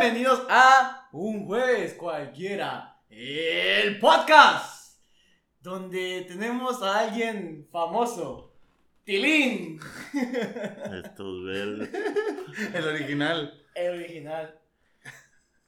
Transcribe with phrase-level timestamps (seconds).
[0.00, 4.98] Bienvenidos a Un Jueves Cualquiera, el podcast,
[5.60, 8.56] donde tenemos a alguien famoso,
[9.04, 9.78] Tilín,
[11.04, 11.90] Estos verdes.
[12.74, 13.62] El original.
[13.74, 14.58] el original,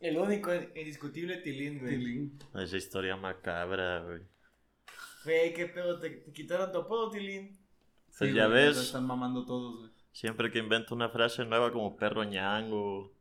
[0.00, 1.98] el único indiscutible Tilín, güey.
[1.98, 2.38] Tilín.
[2.54, 4.22] Esa historia macabra, güey.
[5.26, 7.58] Güey, qué pedo, ¿Te, te quitaron tu apodo, Tilín.
[8.06, 8.76] Pues Sí, ya güey, ves.
[8.76, 9.90] lo Están mamando todos, güey.
[10.10, 13.12] Siempre que invento una frase nueva como perro ñango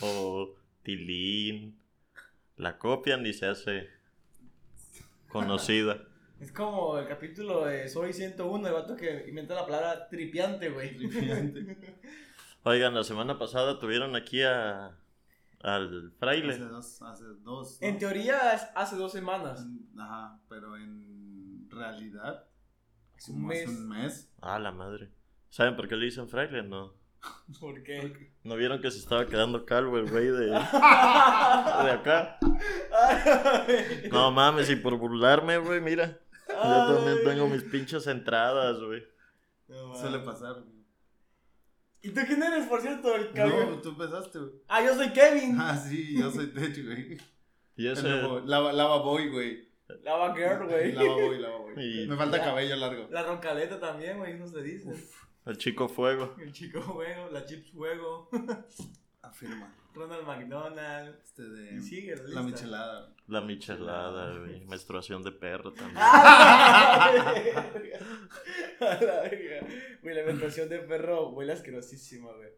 [0.00, 1.78] o tilín,
[2.56, 3.88] la copian y se hace
[5.28, 6.04] conocida.
[6.40, 10.96] Es como el capítulo de Soy 101, el vato que inventa la palabra tripiante, güey.
[12.62, 14.96] Oigan, la semana pasada tuvieron aquí a
[15.60, 16.58] al Hace fraile.
[16.58, 17.78] dos, hace dos.
[17.80, 17.88] ¿no?
[17.88, 19.66] En teoría es hace dos semanas.
[19.98, 22.46] Ajá, pero en realidad.
[23.16, 23.68] Hace un como mes.
[23.68, 24.32] hace un mes.
[24.40, 25.10] Ah, la madre.
[25.50, 26.62] ¿Saben por qué le dicen fraile?
[26.62, 26.94] No.
[27.60, 28.30] ¿Por qué?
[28.44, 32.38] ¿No vieron que se estaba quedando calvo el güey de, de acá?
[34.10, 36.18] No mames, y por burlarme, güey, mira.
[36.48, 39.02] Yo también tengo mis pinches entradas, güey.
[39.68, 40.78] No, Suele pasar, güey.
[42.00, 43.14] ¿Y tú quién eres, por cierto?
[43.14, 43.70] El cabrón?
[43.70, 44.52] No, tú empezaste, güey.
[44.68, 45.56] Ah, yo soy Kevin.
[45.60, 47.18] Ah, sí, yo soy Tech, güey.
[47.76, 48.08] Y ese...
[48.44, 49.68] Lava, lava Boy, güey.
[50.02, 50.92] Lava Girl, güey.
[50.92, 51.74] Lava Boy, Lava Boy.
[51.76, 52.44] Y- Me falta Ya.
[52.44, 53.08] cabello largo.
[53.10, 54.90] La roncaleta también, güey, no se dice.
[55.48, 56.34] El chico fuego.
[56.38, 58.28] El chico juego, la chips juego,
[59.22, 59.74] Afirma.
[59.94, 61.16] Ronald McDonald.
[61.24, 61.74] Este de.
[61.74, 62.42] Y sigue la lista.
[62.42, 63.14] michelada.
[63.26, 64.64] La michelada, güey.
[64.66, 65.96] Menstruación de perro también.
[66.00, 67.98] ¡Ah, la verga!
[68.80, 69.66] A la verga.
[70.02, 72.50] Güey, la alimentación de perro huele asquerosísima, güey.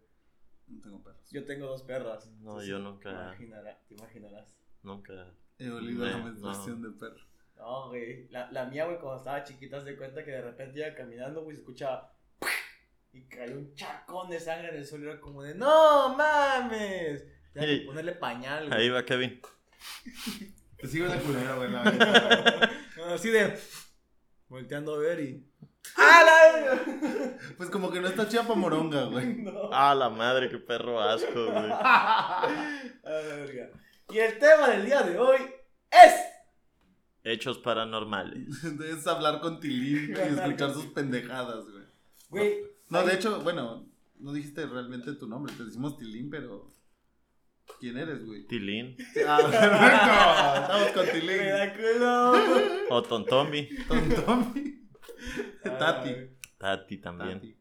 [0.68, 1.30] No tengo perros.
[1.30, 2.26] Yo tengo dos perras.
[2.26, 4.54] No, Entonces, yo te nunca, imaginarás, te imaginarás.
[4.82, 5.32] nunca.
[5.58, 7.24] He olido la No, menstruación de perro.
[7.56, 8.28] No, güey.
[8.28, 11.56] La, la mía, güey, cuando estaba chiquita, se cuenta que de repente iba caminando, güey,
[11.56, 12.12] se escuchaba.
[13.12, 15.06] Y cayó un chacón de sangre en el suelo.
[15.06, 17.24] y Era como de, ¡No mames!
[17.52, 18.80] Tenía que ponerle pañal, güey.
[18.80, 19.40] Ahí va Kevin.
[20.76, 21.70] Te sigo la culera, güey.
[23.14, 23.58] Así de.
[24.48, 25.46] Volteando a ver y.
[25.96, 27.36] ¡Ah, la!
[27.56, 29.34] Pues como que no está chida pa' moronga, güey.
[29.42, 29.70] No.
[29.72, 31.70] Ah, la madre, qué perro asco, güey.
[34.10, 35.38] Y el tema del día de hoy
[35.90, 36.14] es.
[37.24, 38.48] Hechos paranormales.
[38.64, 41.84] Es hablar con Tilín y escuchar sus pendejadas, güey.
[42.28, 42.69] Güey.
[42.90, 43.86] No, de hecho, bueno,
[44.18, 45.52] no dijiste realmente tu nombre.
[45.56, 46.70] Te decimos Tilín, pero.
[47.78, 48.46] ¿Quién eres, güey?
[48.48, 48.96] Tilín.
[49.26, 50.60] Ah, perfecto.
[50.60, 51.48] Estamos con Tilín.
[51.48, 52.96] da culo.
[52.96, 53.68] O Tontomi.
[53.86, 54.88] Tontomi.
[55.64, 56.14] Ah, Tati.
[56.58, 57.34] Tati también.
[57.40, 57.56] Tati.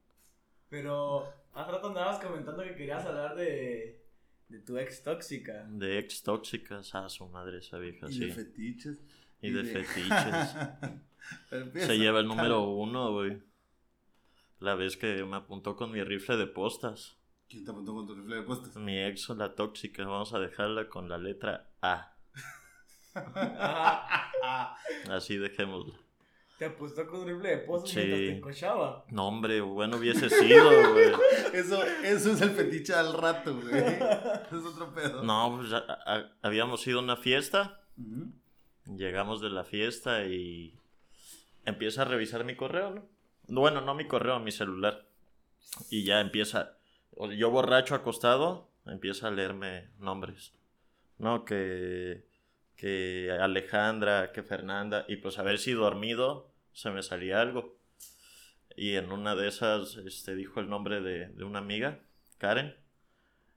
[0.70, 4.04] Pero hace rato andabas comentando que querías hablar de,
[4.48, 5.66] de tu ex tóxica.
[5.70, 6.94] De ex tóxicas.
[6.96, 8.32] Ah, su madre esa vieja, Y de sí.
[8.32, 8.98] fetiches.
[9.42, 10.56] Y de fetiches.
[11.52, 11.88] Empieza.
[11.88, 13.42] Se lleva el número uno, güey.
[14.60, 17.16] La vez que me apuntó con mi rifle de postas.
[17.48, 18.76] ¿Quién te apuntó con tu rifle de postas?
[18.76, 22.14] Mi ex, la tóxica, vamos a dejarla con la letra A.
[25.10, 25.94] Así dejémosla.
[26.58, 27.96] Te apostó con un rifle de pozo Sí.
[27.98, 29.06] mientras te encochaba.
[29.10, 31.12] No, hombre, bueno hubiese sido, güey.
[31.54, 33.74] Eso, eso es el fetiche al rato, güey.
[33.78, 35.24] Es otro pedo.
[35.24, 37.82] No, pues a- a- habíamos ido a una fiesta.
[38.86, 40.78] Llegamos de la fiesta y
[41.66, 43.06] empieza a revisar mi correo, ¿no?
[43.50, 45.08] Bueno, no mi correo, mi celular.
[45.90, 46.78] Y ya empieza,
[47.38, 50.54] yo borracho acostado, empieza a leerme nombres.
[51.18, 52.26] No, que,
[52.76, 57.78] que Alejandra, que Fernanda, y pues a ver si dormido se me salía algo.
[58.76, 62.00] Y en una de esas este, dijo el nombre de, de una amiga,
[62.38, 62.76] Karen.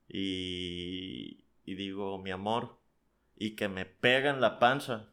[0.08, 2.78] Y, y digo, mi amor,
[3.36, 5.10] y que me pega en la panza.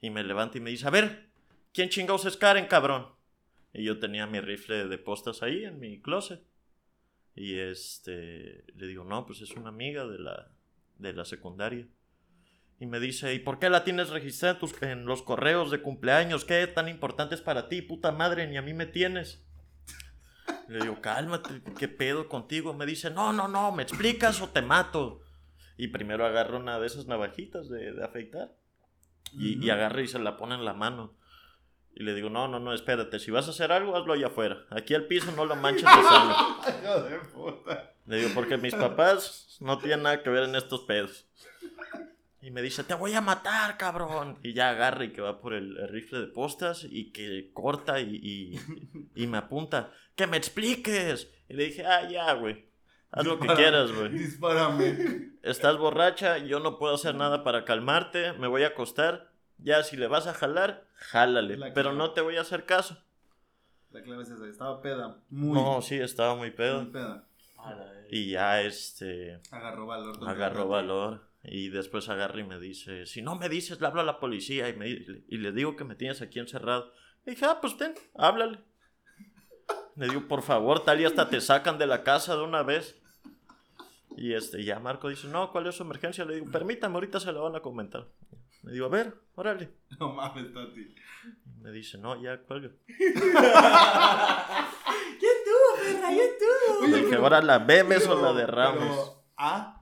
[0.00, 1.28] Y me levanta y me dice, a ver,
[1.72, 3.17] ¿quién chingados es Karen, cabrón?
[3.72, 6.42] Y yo tenía mi rifle de postas ahí en mi closet.
[7.34, 10.50] Y este, le digo, no, pues es una amiga de la,
[10.98, 11.86] de la secundaria.
[12.80, 15.82] Y me dice, ¿y por qué la tienes registrada en, tus- en los correos de
[15.82, 16.44] cumpleaños?
[16.44, 17.82] ¿Qué tan importante es para ti?
[17.82, 19.44] Puta madre, ni a mí me tienes.
[20.68, 22.74] Le digo, cálmate, ¿qué pedo contigo?
[22.74, 25.20] Me dice, no, no, no, ¿me explicas o te mato?
[25.76, 28.56] Y primero agarra una de esas navajitas de, de afeitar.
[29.32, 29.72] Y, y Ujú.
[29.72, 31.14] agarra y se la pone en la mano.
[31.98, 34.64] Y le digo, no, no, no, espérate, si vas a hacer algo, hazlo allá afuera.
[34.70, 36.36] Aquí al piso no lo manches de sangre.
[36.80, 37.92] Hijo de puta.
[38.06, 41.26] Le digo, porque mis papás no tienen nada que ver en estos pedos.
[42.40, 44.38] Y me dice, te voy a matar, cabrón.
[44.44, 47.98] Y ya agarra y que va por el, el rifle de postas y que corta
[47.98, 48.60] y, y,
[49.16, 51.28] y me apunta, que me expliques.
[51.48, 52.68] Y le dije, ah, ya, güey.
[53.10, 54.10] Haz lo que quieras, güey.
[54.10, 55.32] Dispárame.
[55.42, 59.32] Estás borracha, yo no puedo hacer nada para calmarte, me voy a acostar.
[59.56, 61.56] Ya, si le vas a jalar, jálale.
[61.56, 61.98] La Pero clave.
[61.98, 62.98] no te voy a hacer caso.
[63.90, 64.46] La clave es esa.
[64.46, 65.22] Estaba peda.
[65.30, 65.54] Muy.
[65.58, 66.82] No, sí, estaba muy pedo.
[66.82, 67.24] Muy peda.
[68.10, 70.28] Y ya este Agarró valor.
[70.28, 71.28] agarró valor.
[71.42, 74.68] Y después agarra y me dice, si no me dices, le hablo a la policía
[74.68, 76.92] y, me, y le digo que me tienes aquí encerrado.
[77.26, 78.58] Y dije, ah, pues ten, háblale.
[79.96, 82.96] Le digo, por favor, tal y hasta te sacan de la casa de una vez.
[84.16, 86.24] Y este, ya Marco dice, no, ¿cuál es su emergencia?
[86.24, 88.06] Le digo, permítame, ahorita se la van a comentar.
[88.68, 89.70] Le digo, a ver, órale.
[89.98, 90.80] No mames, Tati.
[90.80, 92.70] Y me dice, no, ya cuelga.
[95.18, 96.08] ¿Quién tuvo, perra?
[96.08, 96.86] ¿Quién tuvo?
[96.86, 98.78] Le dije, ahora la bebes o la Pero- derramas.
[98.78, 99.77] pero, ah.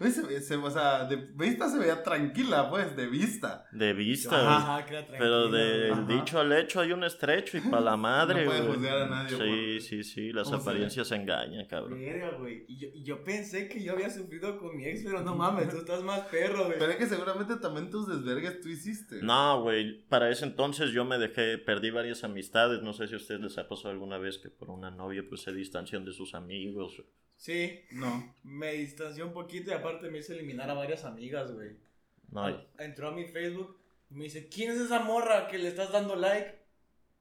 [0.00, 3.66] Se- se- o sea, de vista se veía tranquila, pues, de vista.
[3.70, 4.44] De vista, Ajá.
[4.44, 4.96] güey.
[4.96, 8.50] Ajá, que Pero del dicho al hecho hay un estrecho y para la madre, No
[8.50, 11.98] puede juzgar a nadie Sí, por- sí, sí, las cómo se apariencias engañan, cabrón.
[12.00, 12.64] Verga, güey.
[12.66, 15.68] Y yo, y yo pensé que yo había sufrido con mi ex, pero no mames,
[15.68, 16.78] tú estás más perro, güey.
[16.78, 19.20] Pero es que seguramente también tus desvergues tú hiciste.
[19.22, 23.16] No, güey, para ese entonces yo me dejé, perdí varias amistades, no sé si a
[23.18, 26.34] ustedes les ha pasado alguna vez que por una novia pues se distancian de sus
[26.34, 27.02] amigos.
[27.40, 28.34] Sí, No.
[28.42, 31.74] me distancié un poquito y aparte me hice eliminar a varias amigas, güey.
[32.30, 32.46] No,
[32.78, 36.16] Entró a mi Facebook y me dice, ¿quién es esa morra que le estás dando
[36.16, 36.58] like?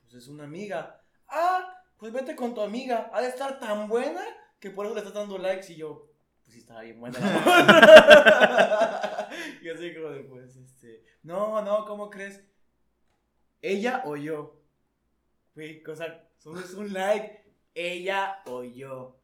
[0.01, 1.01] Pues es una amiga.
[1.30, 3.10] Ah, pues vete con tu amiga.
[3.13, 4.21] Ha de estar tan buena
[4.60, 5.71] que por eso le estás dando likes.
[5.71, 6.12] Y yo,
[6.44, 9.30] pues sí estaba bien buena la morra.
[9.62, 12.44] y así como de, pues, este, no, no, ¿cómo crees?
[13.62, 14.62] ¿Ella o yo?
[15.56, 17.45] Güey, cosa, solo es un like.
[17.74, 19.19] ¿Ella o yo?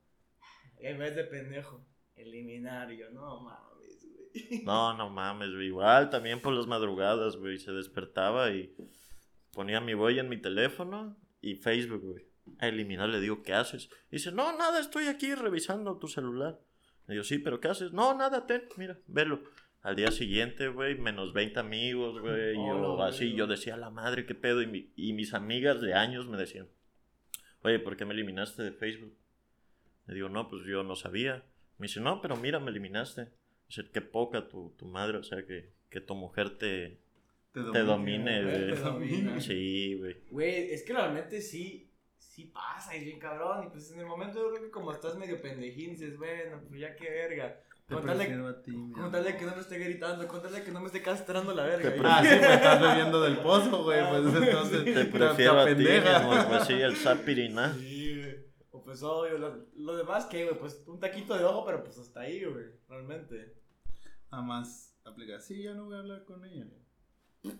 [0.79, 1.85] En vez de pendejo,
[2.15, 2.91] eliminar.
[2.91, 4.61] Y yo, no mames, güey.
[4.63, 5.67] no, no mames, güey.
[5.67, 8.75] Igual también por las madrugadas, güey, se despertaba y
[9.51, 12.25] ponía mi huella en mi teléfono y Facebook, güey.
[12.59, 13.89] A eliminar le digo, ¿qué haces?
[14.11, 16.59] Y dice, no, nada, estoy aquí revisando tu celular.
[17.07, 17.91] Le digo, sí, pero ¿qué haces?
[17.91, 19.41] No, nada, ten, mira, velo.
[19.81, 22.55] Al día siguiente, güey, menos 20 amigos, güey.
[22.57, 24.61] Oh, yo así, yo decía, la madre, qué pedo.
[24.63, 26.67] Y, mi- y mis amigas de años me decían,
[27.61, 29.15] oye, ¿por qué me eliminaste de Facebook?
[30.07, 31.43] Le digo, no, pues yo no sabía.
[31.77, 33.27] Me dice, no, pero mira, me eliminaste.
[33.67, 36.99] Dice, qué poca tu, tu madre, o sea, que, que tu mujer te,
[37.51, 38.81] te domine, Te güey.
[38.83, 39.41] domina.
[39.41, 40.15] Sí, güey.
[40.29, 43.65] Güey, es que realmente sí, sí pasa, es bien cabrón.
[43.65, 46.79] Y pues en el momento yo creo que como estás medio pendejín, dices, bueno, pues
[46.81, 47.59] ya qué verga.
[47.87, 49.39] Te Con tal, de, prefiero a ti, mi con tal de amor.
[49.39, 51.93] que no me esté gritando, con tal de que no me esté castrando la verga.
[51.93, 53.99] Te Ah, sí, pues estás bebiendo del pozo, güey.
[53.99, 54.85] Ah, Pues entonces.
[54.85, 55.85] Te prefiero a ti,
[56.47, 57.73] pues sí, el sapirina.
[57.75, 57.94] Sí,
[58.95, 62.21] pues obvio, lo, lo demás que, güey, pues un taquito de ojo, pero pues hasta
[62.21, 63.53] ahí, güey, realmente.
[64.31, 65.37] Nada más aplica.
[65.41, 66.65] Sí, ya no voy a hablar con ella.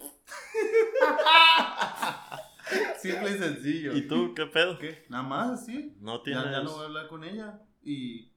[3.02, 3.94] Simple y sencillo.
[3.98, 4.78] ¿Y tú qué pedo?
[4.80, 5.06] ¿Qué?
[5.10, 5.94] Nada más así.
[6.00, 6.46] No Ya, tienes...
[6.52, 7.60] ya no voy a hablar con ella.
[7.84, 8.32] Y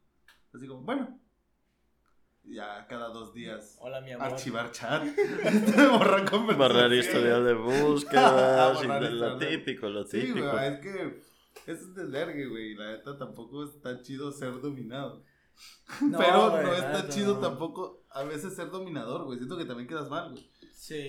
[0.53, 1.21] así como, bueno.
[2.43, 3.77] Ya cada dos días.
[3.81, 4.27] Hola, mi amor.
[4.33, 5.05] Archivar chat.
[5.93, 6.59] borrar conversación.
[6.59, 10.51] Borrar historial de búsqueda, sí, Borrar de lo típico, lo Sí, típico.
[10.51, 11.28] güey, es que
[11.67, 12.75] es un desvergue, güey.
[12.75, 15.23] La neta tampoco está chido ser dominado.
[16.03, 17.41] No, Pero güey, no está neta, chido no.
[17.41, 19.39] tampoco a veces ser dominador, güey.
[19.39, 20.49] Siento que también quedas mal, güey.
[20.73, 21.03] Sí.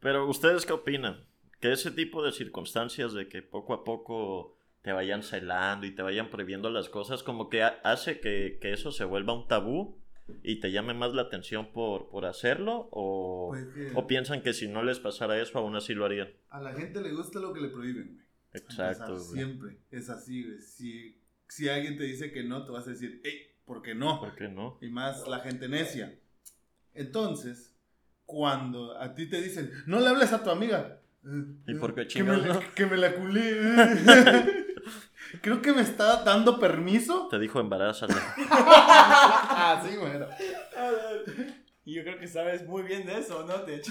[0.00, 1.24] Pero ustedes qué opinan?
[1.60, 6.02] Que ese tipo de circunstancias de que poco a poco te vayan celando y te
[6.02, 9.96] vayan prohibiendo las cosas, como que ha- hace que, que eso se vuelva un tabú
[10.42, 14.52] y te llame más la atención por, por hacerlo o, Pues que o piensan que
[14.52, 16.28] si no les pasara eso aún así lo harían.
[16.50, 18.23] a la gente le gusta lo que le prohíben, güey.
[18.54, 19.20] Exacto, Empezar, güey.
[19.20, 20.60] Siempre es así, güey.
[20.60, 24.20] Si, si alguien te dice que no, te vas a decir, hey, ¿por qué no?
[24.20, 24.78] ¿Por qué no?
[24.80, 26.18] Y más la gente necia.
[26.94, 27.74] Entonces,
[28.24, 31.00] cuando a ti te dicen, no le hables a tu amiga.
[31.66, 32.74] ¿Y por qué que me, chingados no?
[32.74, 34.64] que me la culé.
[35.42, 37.28] Creo que me está dando permiso.
[37.28, 38.14] Te dijo embarázala.
[38.50, 40.28] ah, sí, bueno.
[41.84, 43.58] Y yo creo que sabes muy bien de eso, ¿no?
[43.64, 43.90] De hecho.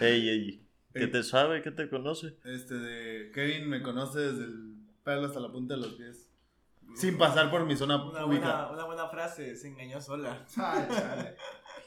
[0.00, 1.10] Ey, ey, ¿qué Ey.
[1.10, 1.62] te sabe?
[1.62, 2.36] ¿Qué te conoce?
[2.44, 6.28] Este de Kevin me conoce desde el pelo hasta la punta de los pies.
[6.94, 8.26] Sin pasar por mi zona Una pública.
[8.26, 10.44] buena, una buena frase, se engañó sola.
[10.56, 11.36] Ay, chale.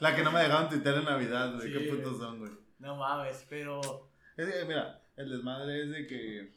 [0.00, 1.68] La que no me dejaban tuitear en Navidad, güey.
[1.68, 2.52] Sí, Qué putos son, güey.
[2.78, 3.80] No mames, pero.
[4.36, 6.56] Es que, mira, el desmadre es de que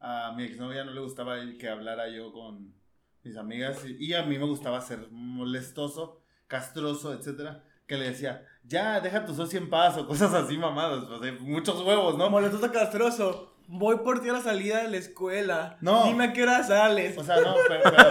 [0.00, 2.74] a mi exnovia no le gustaba que hablara yo con
[3.22, 7.62] mis amigas y, y a mí me gustaba ser molestoso, castroso, etcétera.
[7.86, 11.04] Que le decía, ya, deja a tu socio en paz o cosas así mamadas.
[11.04, 12.30] Pues, muchos huevos, ¿no?
[12.30, 13.54] Molestoso castroso.
[13.68, 15.78] Voy por ti a la salida de la escuela.
[15.80, 16.04] No.
[16.04, 17.16] Dime a qué hora sales.
[17.16, 17.82] O sea, no, pero.
[17.84, 18.08] pero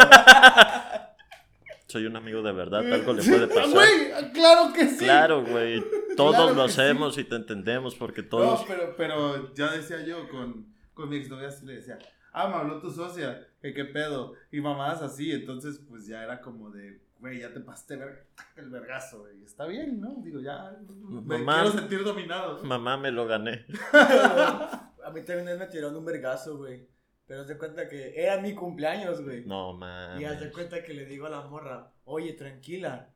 [1.87, 3.69] Soy un amigo de verdad, algo le puede ¡Ah, pasar.
[3.69, 4.31] güey!
[4.31, 4.99] ¡Claro que sí!
[4.99, 5.83] Claro, güey.
[6.15, 6.79] Todos Claro lo sí.
[6.81, 8.61] hacemos y te entendemos porque todos.
[8.61, 11.99] No, pero, pero ya decía yo con, con mi exnovia, así le decía,
[12.31, 16.39] ah, me habló tu socia, que qué pedo, y mamadas así, entonces pues ya era
[16.39, 20.15] como de, güey, ya te pasaste ver- el vergazo, güey, está bien, ¿no?
[20.23, 20.75] Digo, ya,
[21.07, 21.61] me Mamá.
[21.61, 22.61] quiero sentir dominado.
[22.63, 23.65] Mamá, me lo gané.
[23.93, 26.89] A mí también me tiraron un vergazo, güey.
[27.27, 29.45] Pero haz de cuenta que era mi cumpleaños, güey.
[29.45, 29.79] No
[30.19, 30.51] Y haz de mames.
[30.53, 33.09] cuenta que le digo a la morra, oye, tranquila,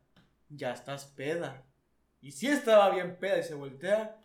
[0.50, 1.63] ya estás peda.
[2.21, 4.17] Y sí estaba bien peda y se voltea,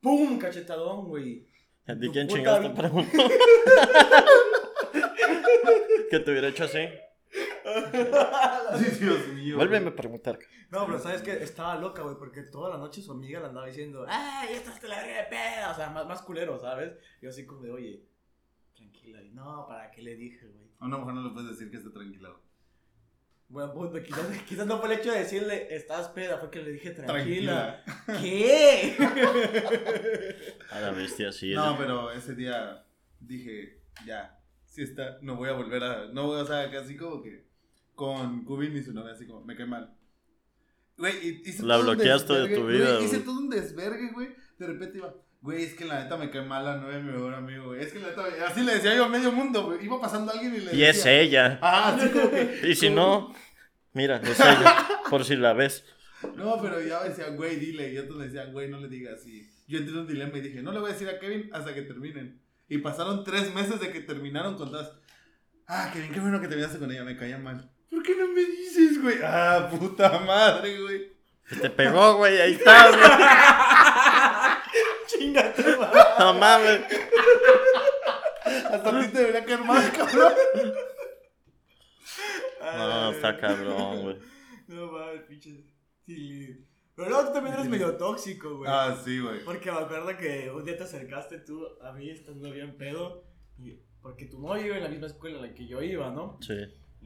[0.00, 0.38] ¡pum!
[0.38, 1.46] Cachetadón, güey.
[1.86, 2.78] ¿A ti quién puta chingados te vida.
[2.78, 3.18] preguntó?
[6.10, 6.78] que te hubiera hecho así.
[9.00, 9.56] Dios mío.
[9.56, 10.38] Vuélveme a preguntar.
[10.70, 13.66] No, pero sabes que estaba loca, güey, porque toda la noche su amiga le andaba
[13.66, 15.70] diciendo, ¡ay, estás de la verga de peda!
[15.72, 16.92] O sea, más, más culero, ¿sabes?
[17.22, 18.02] Yo así como de, oye,
[18.74, 19.22] tranquila.
[19.22, 20.68] Y no, ¿para qué le dije, güey?
[20.78, 22.28] A una mujer no le puedes decir que esté tranquila.
[22.30, 22.42] güey.
[23.50, 26.72] Buen punto, quizás, quizás no fue el hecho de decirle, estás peda, fue que le
[26.72, 27.82] dije, tranquila.
[28.04, 28.20] Tranquila.
[28.20, 28.94] ¿Qué?
[30.70, 31.54] A la bestia, sí.
[31.54, 32.84] No, pero ese día
[33.18, 37.22] dije, ya, si está, no voy a volver a, no voy, o sea, casi como
[37.22, 37.47] que
[37.98, 39.92] con Cubin y su novia, así como, me cae mal.
[40.96, 43.24] Güey, hice La todo un bloqueaste de desvergue, tu vida, güey, Hice güey.
[43.24, 44.28] todo un desvergue, güey.
[44.58, 47.10] De repente iba, güey, es que la neta me cae mal la novia de mi
[47.12, 47.82] mejor amigo, güey.
[47.82, 49.84] Es que la neta, así le decía yo a medio mundo, güey.
[49.84, 50.90] Iba pasando alguien y le Y decía.
[50.90, 51.58] es ella.
[51.60, 52.60] Ah, así como que.
[52.68, 53.34] Y si como- no,
[53.94, 54.88] mira, es ella.
[55.10, 55.84] Por si la ves.
[56.36, 57.92] No, pero ya me decían, güey, dile.
[57.92, 59.26] Y otros le decían, güey, no le digas.
[59.26, 61.50] Y yo entré en un dilema y dije, no le voy a decir a Kevin
[61.52, 62.40] hasta que terminen.
[62.68, 64.92] Y pasaron tres meses de que terminaron con todas.
[65.66, 67.70] Ah, Kevin, qué bueno que terminaste con ella, me caía mal.
[67.90, 69.18] ¿Por qué no me dices, güey?
[69.22, 71.12] Ah, puta madre, güey.
[71.48, 73.10] Se te pegó, güey, ahí estás, güey.
[75.06, 76.00] Chingate, madre.
[76.18, 76.80] No mames.
[78.44, 80.32] Hasta a ti te debería caer mal, cabrón.
[82.60, 84.18] No, está cabrón, güey.
[84.68, 85.64] No mames, pinches.
[86.04, 86.64] Sí.
[86.94, 88.70] Pero luego tú también eres medio tóxico, güey.
[88.70, 89.44] Ah, sí, güey.
[89.44, 93.24] Porque me acuerdo que un día te acercaste tú a mí estando bien pedo.
[93.56, 96.38] Y, porque tu novio iba en la misma escuela en la que yo iba, ¿no?
[96.40, 96.56] Sí.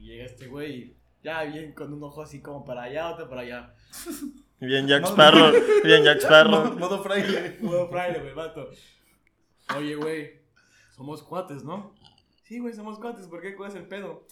[0.03, 3.29] Y llega este güey y ya bien con un ojo así como para allá, otro
[3.29, 3.73] para allá.
[4.59, 5.51] Bien Jack Sparrow.
[5.83, 6.77] Bien Jack Sparrow.
[6.77, 7.57] modo fraile.
[7.61, 8.69] Modo fraile, güey, vato.
[9.77, 10.41] Oye, güey,
[10.91, 11.93] somos cuates, ¿no?
[12.43, 13.27] Sí, güey, somos cuates.
[13.27, 13.55] ¿Por qué?
[13.55, 14.25] ¿Cuál es el pedo?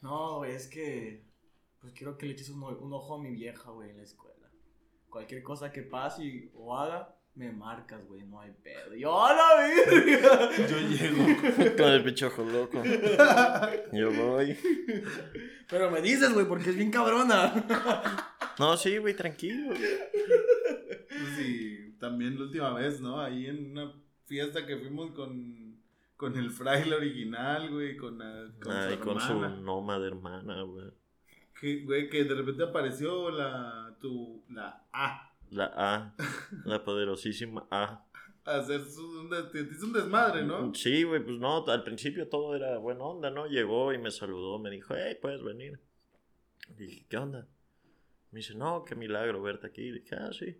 [0.00, 1.24] No, güey, es que.
[1.80, 4.48] Pues quiero que le eches un, ojo a mi vieja, güey, en la escuela.
[5.08, 8.94] Cualquier cosa que pase y- o haga, me marcas, güey, no hay pedo.
[8.96, 10.50] Y yo, ¡a la verga!
[10.68, 11.76] Yo llego.
[11.76, 12.82] Con el pinche ojo loco.
[13.92, 14.56] Yo voy.
[15.70, 17.64] Pero me dices, güey, porque es bien cabrona.
[18.58, 19.72] No, sí, güey, tranquilo.
[21.36, 23.20] Sí, también la última vez, ¿no?
[23.20, 23.92] Ahí en una
[24.26, 25.76] fiesta que fuimos con,
[26.16, 29.56] con el fraile original, güey, con, la- con Ay, su con su hermana.
[29.60, 30.86] nómada hermana, güey.
[31.60, 35.27] Que, güey, que de repente apareció la, tu, la A.
[35.50, 36.14] La A.
[36.64, 38.04] La poderosísima A.
[38.44, 40.74] Hacer un, des- desmadre, ¿no?
[40.74, 43.46] Sí, güey, pues no, al principio todo era buena onda, ¿no?
[43.46, 45.80] Llegó y me saludó, me dijo, hey, puedes venir.
[46.76, 47.46] Dije, ¿qué onda?
[48.30, 49.90] Me dice, no, qué milagro verte aquí.
[49.90, 50.58] Dije, ah, sí.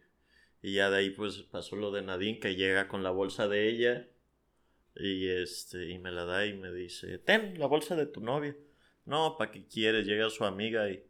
[0.60, 3.68] Y ya de ahí, pues, pasó lo de Nadine, que llega con la bolsa de
[3.68, 4.08] ella.
[4.96, 8.56] Y este, y me la da y me dice, ten, la bolsa de tu novia.
[9.04, 10.06] No, ¿para qué quieres?
[10.06, 11.02] Llega su amiga y,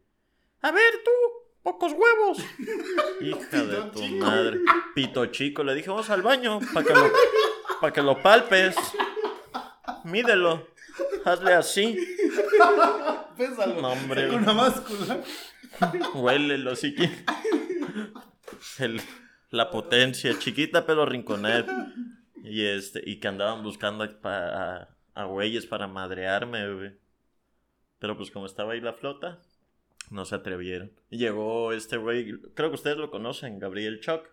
[0.60, 1.10] a ver tú,
[1.68, 2.38] pocos huevos.
[3.20, 4.24] Hija de tu chico.
[4.24, 4.58] madre.
[4.94, 5.62] Pito chico.
[5.64, 7.10] Le dije, vamos al baño para que lo,
[7.80, 8.74] para que lo palpes.
[10.04, 10.66] Mídelo.
[11.24, 11.98] Hazle así.
[13.36, 13.80] Pésalo.
[13.82, 14.22] No, hombre.
[14.26, 15.20] Saca una máscula.
[16.14, 17.22] Huélelo si quieres.
[18.78, 19.00] El-
[19.50, 21.66] la potencia, chiquita pero rinconet.
[22.42, 24.48] Y este, y que andaban buscando a, pa-
[24.82, 26.92] a, a güeyes para madrearme, güey.
[27.98, 29.40] Pero pues como estaba ahí la flota,
[30.10, 30.92] no se atrevieron.
[31.10, 34.28] Y llegó este güey, creo que ustedes lo conocen, Gabriel Choc,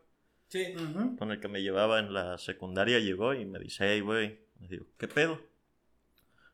[0.48, 0.74] Sí.
[1.17, 4.39] Con el que me llevaba en la secundaria, llegó y me dice, hey, güey.
[4.60, 5.41] Me digo, ¿qué pedo?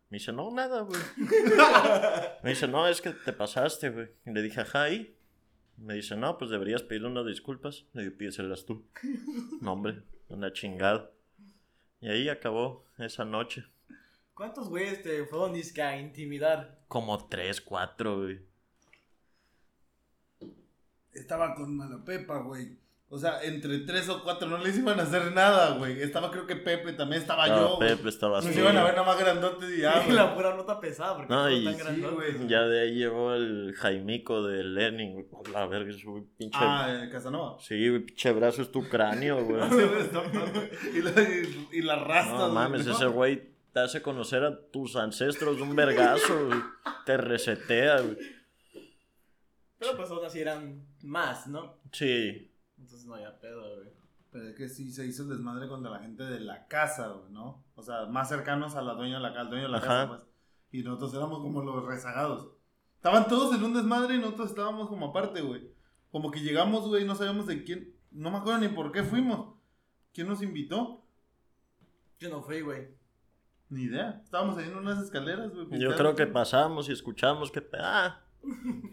[0.09, 0.99] Me dice, no, nada, güey.
[2.43, 4.09] Me dice, no, es que te pasaste, güey.
[4.25, 5.15] Y le dije, ajá, ¿y?
[5.77, 7.85] Me dice, no, pues deberías pedirle unas disculpas.
[7.93, 8.85] Le digo, pídeselas tú.
[9.61, 11.11] No, hombre, una chingada.
[12.01, 13.65] Y ahí acabó esa noche.
[14.33, 16.83] ¿Cuántos güeyes te fueron a intimidar?
[16.87, 18.41] Como tres, cuatro, güey.
[21.13, 22.79] Estaba con mala pepa, güey.
[23.13, 26.01] O sea, entre tres o cuatro no les iban a hacer nada, güey.
[26.01, 27.77] Estaba creo que Pepe, también estaba Estaba yo.
[27.77, 30.15] Pepe, estaba Nos iban a ver nada más grandotes y ya, Y güey.
[30.15, 32.15] la pura nota pesada, porque No, no, y- tan sí, grandote.
[32.15, 32.47] güey.
[32.47, 35.27] Ya de ahí llegó el Jaimico de Lenin.
[35.51, 36.57] La verga, su pinche.
[36.61, 37.57] Ah, eh, Casanova.
[37.59, 39.61] Sí, güey, pinche brazo es tu cráneo, güey.
[40.95, 42.93] y, la, y, y la rastas, No mames, ¿no?
[42.93, 46.59] ese güey te hace conocer a tus ancestros de un vergazo, güey.
[47.05, 48.17] Te resetea, güey.
[49.81, 51.79] Pero pues aún así eran más, ¿no?
[51.91, 52.51] Sí.
[52.77, 53.89] Entonces no había pedo, güey.
[54.29, 57.31] Pero es que sí se hizo el desmadre contra la gente de la casa, güey,
[57.31, 57.65] ¿no?
[57.73, 59.87] O sea, más cercanos a la dueña de la, al dueño de la Ajá.
[59.87, 60.21] casa, pues.
[60.71, 62.51] Y nosotros éramos como los rezagados.
[62.97, 65.71] Estaban todos en un desmadre y nosotros estábamos como aparte, güey.
[66.11, 67.95] Como que llegamos, güey, y no sabíamos de quién.
[68.11, 69.55] No me acuerdo ni por qué fuimos.
[70.13, 71.03] ¿Quién nos invitó?
[72.19, 72.87] Yo no fui, güey.
[73.69, 74.21] Ni idea.
[74.23, 75.79] Estábamos ahí en unas escaleras, güey.
[75.79, 78.21] Yo creo que pasamos y escuchamos que, ah,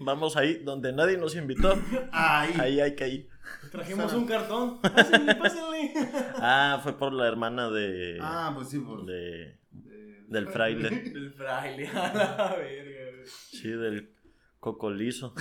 [0.00, 1.74] vamos ahí donde nadie nos invitó.
[2.12, 2.54] Ahí.
[2.60, 3.28] Ahí hay que ir.
[3.70, 4.80] Trajimos un cartón.
[4.82, 5.92] Pásenle, pásenle.
[6.36, 9.04] Ah, fue por la hermana de, Ah, pues sí, por.
[9.06, 10.88] de de- del fraile.
[11.14, 13.26] El fraile, a la verga, güey.
[13.26, 14.14] sí, del
[14.60, 15.34] cocolizo.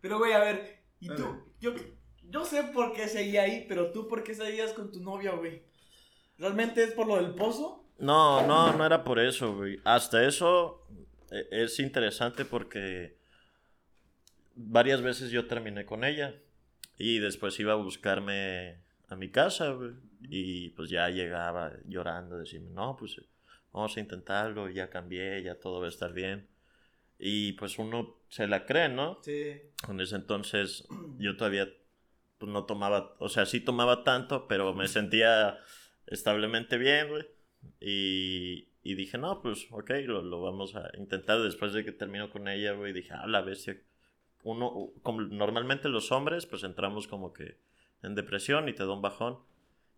[0.00, 1.42] Pero, güey, a ver, ¿y tú?
[1.60, 1.72] Yo,
[2.28, 5.62] yo sé por qué seguía ahí, pero tú, ¿por qué seguías con tu novia, güey?
[6.38, 7.86] ¿Realmente es por lo del pozo?
[7.98, 9.80] No, no, no era por eso, güey.
[9.84, 10.86] Hasta eso
[11.30, 13.16] eh, es interesante porque
[14.66, 16.34] varias veces yo terminé con ella
[16.98, 18.78] y después iba a buscarme
[19.08, 19.76] a mi casa.
[20.28, 23.20] Y pues ya llegaba llorando, decirme, no, pues
[23.72, 26.48] vamos a intentarlo, ya cambié, ya todo va a estar bien.
[27.18, 29.18] Y pues uno se la cree, ¿no?
[29.22, 29.60] Sí.
[29.88, 30.86] En ese entonces
[31.18, 31.68] yo todavía
[32.38, 35.58] pues, no tomaba, o sea, sí tomaba tanto, pero me sentía
[36.06, 37.26] establemente bien, güey.
[37.80, 41.40] Y, y dije, no, pues, ok, lo, lo vamos a intentar.
[41.40, 43.80] Después de que termino con ella, güey, dije, ah, la bestia.
[44.42, 47.56] Uno, como normalmente los hombres, pues entramos como que
[48.02, 49.38] en depresión y te da un bajón.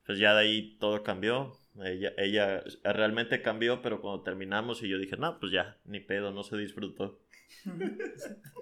[0.07, 1.57] Pues ya de ahí todo cambió.
[1.83, 6.31] Ella, ella realmente cambió, pero cuando terminamos y yo dije, no, pues ya, ni pedo,
[6.31, 7.19] no se disfrutó.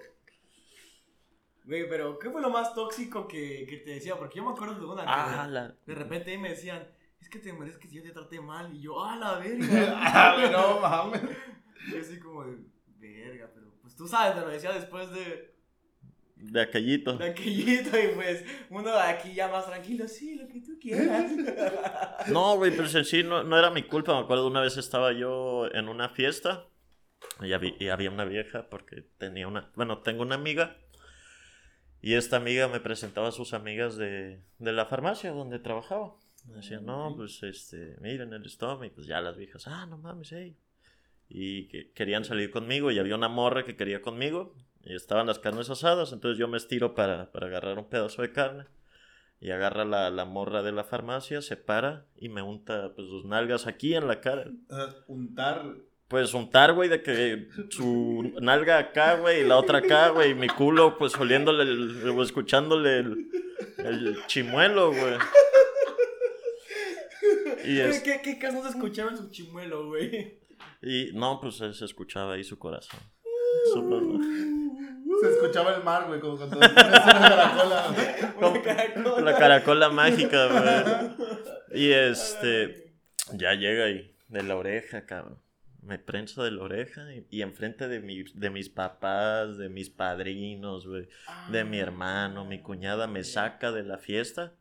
[1.65, 4.17] Güey, pero ¿qué fue lo más tóxico que, que te decía?
[4.17, 5.75] Porque yo me acuerdo de una que Ah, de- la...
[5.85, 6.85] de repente ahí me decían,
[7.21, 8.73] es que te mereces que yo te trate mal.
[8.75, 9.67] Y yo, ah, la verga.
[9.97, 11.21] Ah, no mames.
[11.89, 12.57] Y así como de,
[12.99, 15.52] verga, pero pues tú sabes, me lo decía después de,
[16.51, 17.17] De aquellito.
[17.17, 21.31] de aquellito y pues uno de aquí ya más tranquilo, sí, lo que tú quieras.
[22.27, 24.13] No, güey, pero en sí no, no era mi culpa.
[24.13, 26.67] Me acuerdo una vez estaba yo en una fiesta
[27.41, 29.71] y había, y había una vieja porque tenía una...
[29.75, 30.77] Bueno, tengo una amiga
[32.01, 36.17] y esta amiga me presentaba a sus amigas de, de la farmacia donde trabajaba.
[36.49, 38.83] Me decía, no, pues, este, miren el estómago.
[38.83, 40.57] Y pues ya las viejas, ah, no mames, hey.
[41.29, 44.53] Y que querían salir conmigo y había una morra que quería conmigo
[44.83, 46.11] y estaban las carnes asadas.
[46.13, 48.65] Entonces yo me estiro para, para agarrar un pedazo de carne.
[49.39, 53.25] Y agarra la, la morra de la farmacia, se para y me unta pues, sus
[53.25, 54.45] nalgas aquí en la cara.
[54.69, 55.65] Sea, untar.
[56.07, 60.35] Pues untar, güey, de que su nalga acá, güey, y la otra acá, güey, y
[60.35, 63.27] mi culo, pues oliéndole, el- o escuchándole el,
[63.79, 65.15] el chimuelo, güey.
[67.65, 70.39] Y, ¿Qué, es, qué, qué casos escuchaba en su chimuelo, güey?
[70.81, 72.99] y no, pues se escuchaba ahí su corazón.
[73.73, 74.01] Súper,
[75.21, 77.95] Se escuchaba el mar, güey, como cuando una caracola.
[78.37, 79.21] Una caracola.
[79.21, 80.47] La caracola mágica,
[81.67, 81.81] güey.
[81.81, 82.93] Y este,
[83.33, 85.39] ya llega y de la oreja, cabrón.
[85.81, 89.89] Me prenso de la oreja y, y enfrente de, mi, de mis papás, de mis
[89.89, 91.09] padrinos, güey,
[91.49, 94.53] de mi hermano, mi cuñada me saca de la fiesta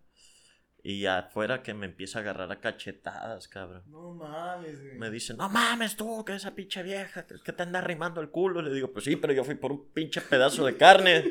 [0.85, 3.83] y afuera que me empieza a agarrar a cachetadas, cabrón.
[3.87, 4.99] No mames, güey.
[4.99, 8.63] Me dicen, no mames tú, que esa pinche vieja, que, te anda arrimando el culo.
[8.63, 11.25] Le digo, pues sí, pero yo fui por un pinche pedazo de carne,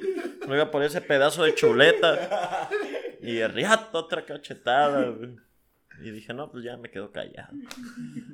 [0.48, 2.70] no iba por ese pedazo de chuleta.
[3.22, 5.36] Y riato, otra cachetada, güey.
[6.02, 7.54] Y dije, no, pues ya me quedo callado.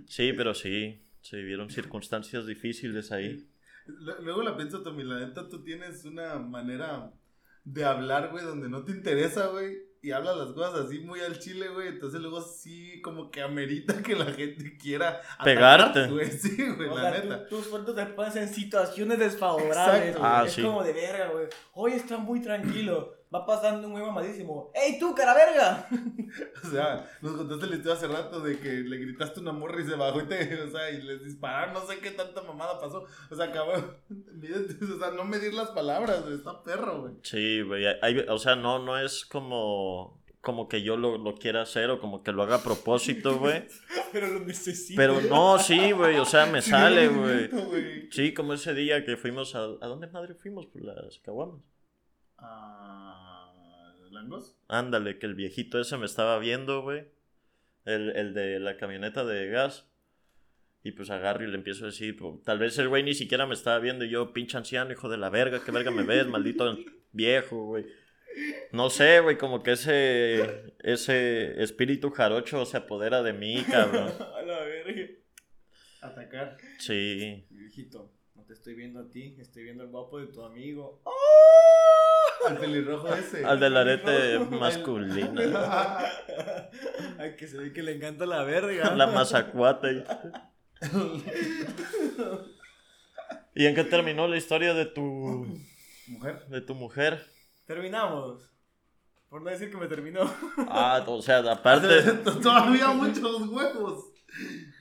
[0.08, 3.50] Sí, pero sí, se vivieron circunstancias difíciles ahí.
[3.88, 7.12] Lu- Luego la pienso, Tommy, la neta, tú tienes una manera
[7.66, 9.87] de hablar, güey, donde no te interesa, güey.
[10.02, 11.88] Y hablas las cosas así muy al chile, güey.
[11.90, 16.08] Entonces luego sí, como que amerita que la gente quiera Pegarte.
[16.08, 16.30] güey.
[16.32, 17.48] Sí, güey, O la sea, neta.
[17.48, 20.20] tú- tus fotos te pones en situaciones desfavorables, Exacto.
[20.20, 20.32] güey.
[20.32, 20.62] Ah, es sí.
[20.62, 21.48] como de verga, güey.
[21.74, 23.17] Hoy está muy tranquilo.
[23.34, 24.72] Va pasando un güey mamadísimo.
[24.74, 25.88] ¡Ey, tú, cara verga!
[26.64, 29.86] O sea, nos contaste la historia hace rato de que le gritaste una morra y
[29.86, 33.06] se bajó y te, o sea, y les dispararon, no sé qué tanta mamada pasó.
[33.30, 37.14] O sea, cabrón, mídete, o sea, no medir las palabras, está perro, güey.
[37.24, 37.86] Sí, güey.
[38.02, 42.00] hay- o sea, no, no es como, como que yo lo, lo quiera hacer o
[42.00, 43.66] como que lo haga a propósito, güey.
[44.12, 44.98] Pero lo necesito.
[44.98, 46.18] Pero no, sí, güey.
[46.18, 47.50] O sea, me sale, güey.
[48.12, 49.60] Sí, como ese día que fuimos a...
[49.64, 50.66] ¿A dónde madre fuimos?
[50.68, 51.62] Por las caguamas.
[52.38, 54.58] Ah, ¿Langos?
[54.68, 57.06] Ándale, que el viejito ese me estaba viendo, güey.
[57.86, 59.88] El, el de la camioneta de gas.
[60.84, 63.46] Y pues agarro y le empiezo a decir, pues, tal vez el güey ni siquiera
[63.46, 66.28] me estaba viendo y yo, pinche anciano, hijo de la verga, qué verga me ves,
[66.28, 66.78] maldito
[67.12, 67.86] viejo, güey.
[68.72, 74.14] No sé, güey, como que ese, ese espíritu jarocho se apodera de mí, cabrón.
[74.38, 75.14] A la verga.
[76.02, 76.58] Atacar.
[76.78, 77.46] Sí.
[77.50, 81.02] Viejito, no te estoy viendo a ti, estoy viendo al guapo de tu amigo.
[82.46, 83.46] Al pelirrojo ese.
[83.46, 85.42] Al del arete El- masculino.
[87.20, 88.94] Ay, que se ve que le encanta la verga.
[88.96, 89.92] La mazacuata.
[89.92, 90.04] y-
[93.56, 95.02] ¿Y en qué terminó la historia de tu,
[96.08, 96.46] Mujer.
[96.48, 97.26] de tu mujer?
[97.66, 98.52] Terminamos.
[99.30, 100.22] Por no decir que me terminó.
[100.70, 101.88] Ah, o sea, aparte...
[102.42, 104.06] Todavía muchos huevos.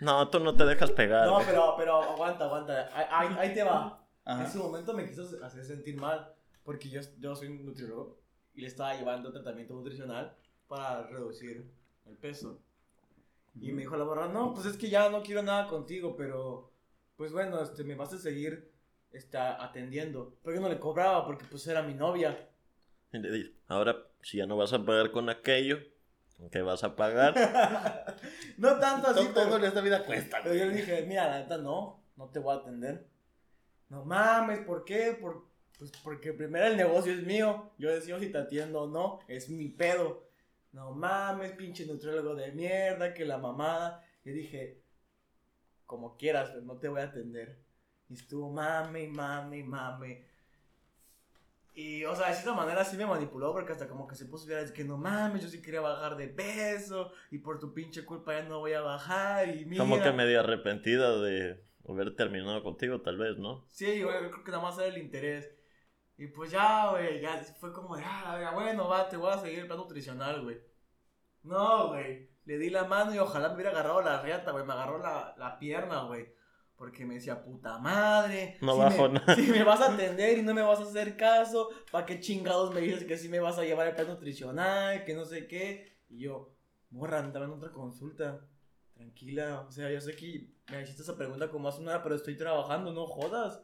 [0.00, 1.26] No, tú no te dejas pegar.
[1.26, 2.88] No, pero, pero aguanta, aguanta.
[2.94, 4.02] Ahí, ahí- te va.
[4.26, 4.44] En Ajá.
[4.44, 6.32] ese momento me quiso hacer sentir mal
[6.66, 8.18] porque yo, yo soy un nutriólogo
[8.54, 11.64] y le estaba llevando tratamiento nutricional para reducir
[12.06, 12.60] el peso.
[13.54, 16.72] Y me dijo la morra, no, pues es que ya no quiero nada contigo, pero
[17.16, 18.70] pues bueno, este, me vas a seguir
[19.12, 20.36] este, atendiendo.
[20.42, 22.48] Pero yo no le cobraba porque pues era mi novia.
[23.12, 25.78] Y le dije, ahora, si ya no vas a pagar con aquello,
[26.36, 27.34] ¿con qué vas a pagar?
[28.58, 30.40] no tanto así, Todo, todo en esta vida cuesta.
[30.42, 33.06] pero yo le dije, mira, la neta no, no te voy a atender.
[33.88, 35.16] No mames, ¿por qué?
[35.18, 35.46] Por,
[35.78, 37.70] pues porque primero el negocio es mío.
[37.78, 40.24] Yo decido si te atiendo o no, es mi pedo.
[40.72, 44.04] No mames, pinche nutriólogo de mierda, que la mamada.
[44.24, 44.82] Yo dije,
[45.86, 47.58] como quieras, pero no te voy a atender.
[48.08, 50.24] Y estuvo mame, mame, mame.
[51.74, 54.50] Y, o sea, de cierta manera sí me manipuló porque hasta como que se puso
[54.50, 58.02] a decir que no mames, yo sí quería bajar de peso y por tu pinche
[58.02, 59.84] culpa ya no voy a bajar y mira.
[59.84, 63.62] Como que medio arrepentida de haber terminado contigo, tal vez, ¿no?
[63.68, 65.52] Sí, yo creo que nada más era el interés.
[66.18, 69.60] Y pues ya, güey, ya fue como de, ah, bueno, va, te voy a seguir
[69.60, 70.58] el plan nutricional, güey.
[71.42, 74.72] No, güey, le di la mano y ojalá me hubiera agarrado la riata, güey, me
[74.72, 76.34] agarró la, la pierna, güey.
[76.76, 78.58] Porque me decía, puta madre.
[78.60, 79.34] No si bajo me, nada.
[79.34, 82.72] Si me vas a atender y no me vas a hacer caso, ¿para qué chingados
[82.74, 86.00] me dices que sí me vas a llevar el plan nutricional, que no sé qué?
[86.08, 86.54] Y yo,
[86.90, 88.46] morra, andaba en otra consulta.
[88.92, 92.14] Tranquila, o sea, yo sé que me hiciste esa pregunta como hace una hora, pero
[92.14, 93.62] estoy trabajando, no jodas.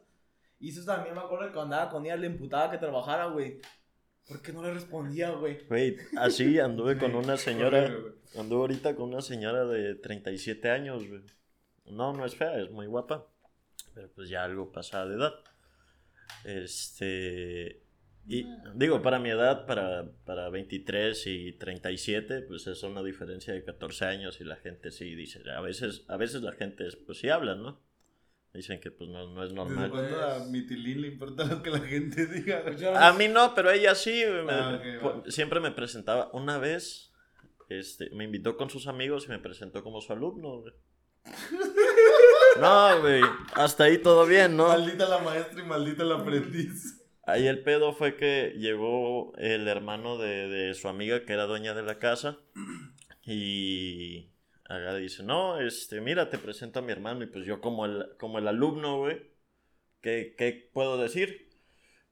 [0.63, 3.59] Y eso también me acuerdo que cuando andaba con ella le imputaba que trabajara, güey.
[4.25, 5.65] ¿Por qué no le respondía, güey?
[5.67, 7.93] Güey, así anduve con una señora,
[8.39, 11.21] anduve ahorita con una señora de 37 años, güey.
[11.87, 13.27] No, no es fea, es muy guapa,
[13.93, 15.33] pero pues ya algo pasada de edad.
[16.45, 17.83] Este,
[18.25, 23.65] y digo, para mi edad, para, para 23 y 37, pues es una diferencia de
[23.65, 27.27] 14 años y la gente sí dice, a veces, a veces la gente, pues sí
[27.27, 27.92] hablan, ¿no?
[28.53, 29.89] Dicen que pues no, no es ¿Desde normal.
[29.89, 32.61] cuándo a Mitilín le importa lo que la gente diga?
[32.63, 34.23] Pues A mí no, pero ella sí.
[34.45, 34.81] me- Ah,
[35.27, 36.29] siempre me presentaba.
[36.33, 37.11] Una vez,
[37.69, 40.61] este, me invitó con sus amigos y me presentó como su alumno.
[40.61, 40.73] güey.
[42.59, 43.23] No, güey.
[43.55, 44.67] Hasta ahí todo bien, ¿no?
[44.67, 47.01] Maldita la maestra y maldita el aprendiz.
[47.25, 51.73] Ahí el pedo fue que llegó el hermano de, de su amiga que era dueña
[51.73, 52.37] de la casa
[53.25, 54.32] y
[54.65, 58.15] Haga dice, no, este, mira, te presento a mi hermano y pues yo como el,
[58.17, 59.21] como el alumno, güey,
[60.01, 61.49] ¿qué, ¿qué puedo decir?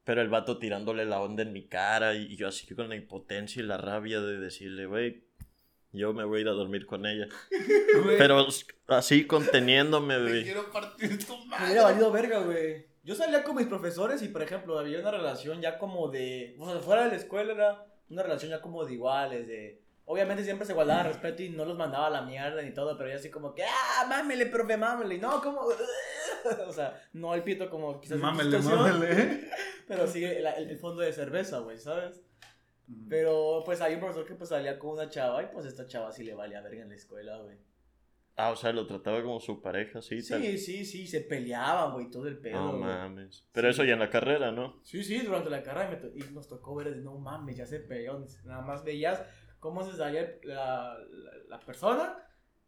[0.04, 3.62] Pero el vato tirándole la onda en mi cara y yo así con la impotencia
[3.62, 5.24] y la rabia de decirle, güey,
[5.92, 7.26] yo me voy a ir a dormir con ella.
[8.02, 8.46] Güey, Pero
[8.88, 10.42] así conteniéndome, te güey.
[10.44, 11.64] quiero partir tu Me madre.
[11.66, 12.86] hubiera valido verga, güey.
[13.04, 16.56] Yo salía con mis profesores y, por ejemplo, había una relación ya como de.
[16.58, 19.81] O sea, fuera de la escuela era una relación ya como de iguales, de.
[20.04, 23.08] Obviamente siempre se guardaba respeto y no los mandaba a la mierda ni todo, pero
[23.10, 25.18] ya así como que, ah, mámele, profe, mámele.
[25.18, 25.60] No, como.
[26.66, 28.18] o sea, no el pito como quizás.
[28.18, 29.50] Mámele, mámele.
[29.88, 32.22] Pero sí el, fondo de cerveza, güey, ¿sabes?
[33.08, 36.12] Pero pues hay un profesor que pues salía con una chava y pues esta chava
[36.12, 37.58] sí le valía verga en la escuela, güey.
[38.36, 40.40] Ah, o sea, lo trataba como su pareja, sí, tal.
[40.40, 42.58] Sí, sí, sí, se peleaban, güey, todo el pedo.
[42.58, 43.46] No mames.
[43.52, 43.74] Pero Sí.
[43.74, 44.80] eso ya en la carrera, ¿no?
[44.84, 47.66] Sí, sí, durante la carrera me to- y nos tocó ver, de, no mames, ya
[47.66, 48.24] se peleó.
[48.44, 49.22] Nada más veías
[49.62, 52.18] cómo se salía la, la, la persona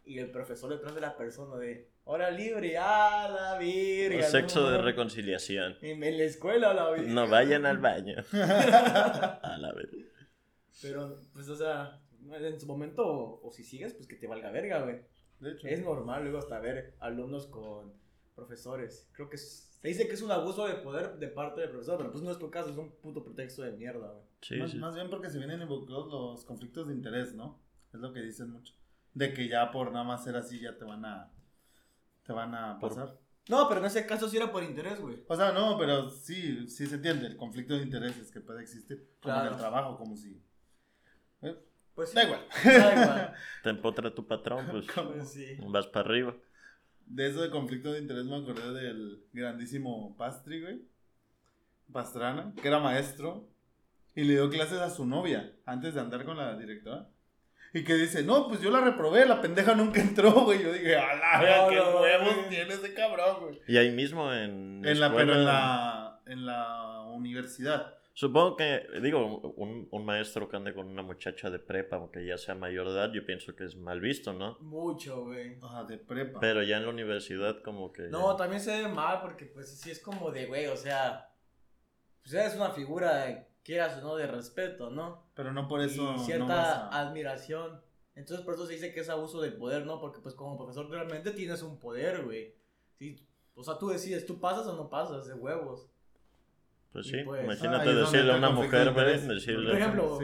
[0.04, 4.24] y el profesor detrás de la persona de hora libre, a la virga.
[4.24, 5.76] O sexo no, de reconciliación.
[5.80, 7.12] En, en la escuela, a la virga.
[7.12, 8.14] No vayan al baño.
[8.32, 9.88] A la vez.
[10.82, 14.52] Pero, pues, o sea, en su momento, o, o si sigues, pues que te valga
[14.52, 15.00] verga, güey.
[15.40, 15.66] De hecho.
[15.66, 17.92] Es normal luego hasta ver alumnos con
[18.36, 19.10] profesores.
[19.14, 21.98] Creo que es- se dice que es un abuso de poder de parte del profesor,
[21.98, 24.24] pero pues no es tu caso, es un puto pretexto de mierda, güey.
[24.40, 24.78] Sí, más, sí.
[24.78, 27.60] más bien porque se vienen involucrados los conflictos de interés, ¿no?
[27.92, 28.74] Es lo que dicen mucho.
[29.12, 31.30] De que ya por nada más ser así ya te van a.
[32.24, 33.18] Te van a Por- pasar.
[33.48, 35.22] No, pero en ese caso sí era por interés, güey.
[35.28, 39.06] O sea, no, pero sí, sí se entiende el conflicto de intereses que puede existir.
[39.22, 40.42] Como en el trabajo, como si.
[41.42, 41.54] ¿Eh?
[41.94, 42.16] Pues sí.
[42.16, 42.40] Da igual.
[42.64, 43.34] Da igual.
[43.62, 45.58] Te empotra tu patrón, pues Pues sí.
[45.68, 46.34] vas para arriba.
[47.06, 50.82] De eso de conflicto de interés me acordé del grandísimo Pastri, güey.
[51.92, 53.48] Pastrana, que era maestro.
[54.16, 57.08] Y le dio clases a su novia antes de andar con la directora.
[57.72, 60.62] Y que dice, no, pues yo la reprobé, la pendeja nunca entró, güey.
[60.62, 62.48] Yo dije, a la verga, No, qué no, huevos güey.
[62.48, 63.60] tiene ese cabrón, güey.
[63.66, 64.82] Y ahí mismo en.
[64.84, 67.93] En la, escuela- pero en la, en la universidad.
[68.16, 72.38] Supongo que, digo, un, un maestro que ande con una muchacha de prepa, aunque ya
[72.38, 74.56] sea mayor de edad, yo pienso que es mal visto, ¿no?
[74.60, 75.58] Mucho, güey.
[75.60, 76.38] Ajá, de prepa.
[76.38, 78.02] Pero ya en la universidad, como que.
[78.02, 81.28] No, también se ve mal porque pues sí es como de, güey, o sea,
[82.22, 85.26] pues eres una figura, quieras o no, de respeto, ¿no?
[85.34, 86.14] Pero no por eso.
[86.14, 87.82] y cierta a- admiración.
[88.14, 90.00] Entonces por eso se dice que es abuso del poder, ¿no?
[90.00, 92.54] Porque pues como profesor realmente tienes un poder, güey.
[92.96, 95.90] Sí, o sea, tú decides, ¿tú pasas o no pasas de huevos?
[96.94, 100.18] Pues sí, pues- imagínate Ah, decirle a una mujer, decirle Por ejemplo,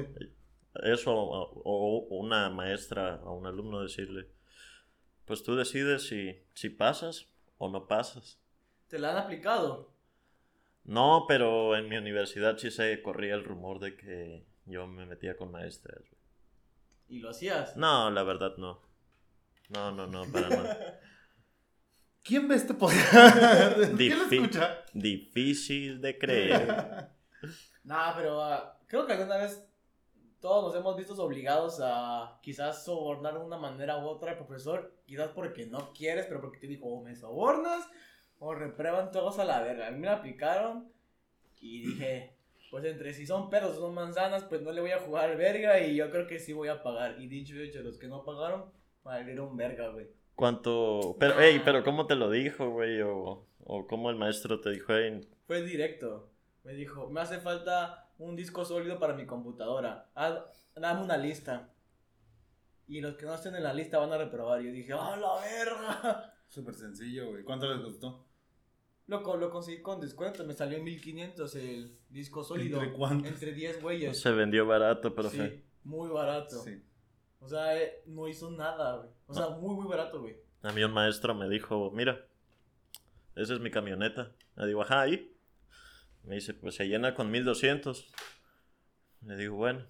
[0.84, 4.28] eso, o, o una maestra, a un alumno decirle,
[5.26, 7.26] pues tú decides si, si pasas
[7.58, 8.38] o no pasas.
[8.86, 9.90] ¿te la han aplicado?
[10.84, 15.36] No, pero en mi universidad sí se corría el rumor de que yo me metía
[15.36, 16.02] con maestras.
[17.08, 17.76] ¿Y lo hacías?
[17.76, 18.80] No, la verdad no.
[19.70, 21.00] No, no, no, para nada.
[22.22, 23.78] ¿Quién ve este podcast?
[23.96, 24.84] ¿Quién lo escucha?
[24.92, 27.08] Difícil de creer.
[27.82, 29.66] Nah, pero ah, creo que alguna vez
[30.38, 34.94] todos nos hemos visto obligados a quizás sobornar de una manera u otra al profesor,
[35.06, 37.88] quizás porque no quieres, pero porque te dijo, o me sobornas
[38.38, 39.88] o reprueban todos a la verga.
[39.88, 40.92] A mí me la aplicaron
[41.58, 42.36] y dije,
[42.70, 45.80] pues entre si son perros o son manzanas, pues no le voy a jugar verga
[45.80, 47.18] y yo creo que sí voy a pagar.
[47.18, 48.70] Y dicho y hecho, los que no pagaron,
[49.02, 50.19] valieron verga, güey.
[50.40, 51.16] ¿Cuánto?
[51.20, 53.00] Pero, hey, pero ¿cómo te lo dijo, güey?
[53.02, 56.30] O, o cómo el maestro te dijo, hey, Fue directo.
[56.64, 60.10] Me dijo, me hace falta un disco sólido para mi computadora.
[60.14, 60.42] Haz-
[60.74, 61.72] dame una lista.
[62.88, 64.60] Y los que no estén en la lista van a reprobar.
[64.62, 66.34] Y yo dije, ¡ah, la verga!
[66.48, 67.44] Súper sencillo, güey.
[67.44, 68.26] ¿Cuánto les costó?
[69.06, 70.44] Lo, co- lo conseguí con descuento.
[70.44, 72.80] Me salió en 1500 el disco sólido.
[72.82, 73.30] ¿Entre cuántos?
[73.32, 74.20] Entre 10 güeyes.
[74.20, 75.48] se vendió barato, profe?
[75.50, 76.58] Sí, muy barato.
[76.62, 76.82] Sí.
[77.40, 79.10] O sea, eh, no hizo nada, güey.
[79.26, 80.36] O sea, muy, muy barato, güey.
[80.62, 82.26] A mí un maestro me dijo, mira,
[83.34, 84.32] esa es mi camioneta.
[84.56, 85.34] Le digo, ajá, ahí.
[86.22, 88.12] Me dice, pues se llena con 1200.
[89.26, 89.86] Le digo, bueno,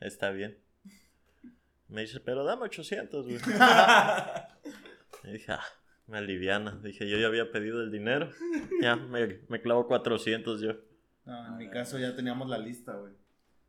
[0.00, 0.58] está bien.
[1.88, 3.38] Me dice, pero dame 800, güey.
[5.24, 5.64] Y dije, ah,
[6.06, 6.78] me aliviana.
[6.82, 8.30] Dije, yo ya había pedido el dinero.
[8.80, 10.74] Ya, me, me clavo 400 yo.
[11.24, 13.12] No, en mi caso ya teníamos la lista, güey.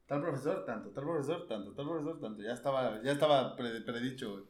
[0.07, 2.41] Tal profesor, tanto, tal profesor, tanto, tal profesor, tanto.
[2.41, 4.43] Ya estaba, ya estaba pre- predicho, güey.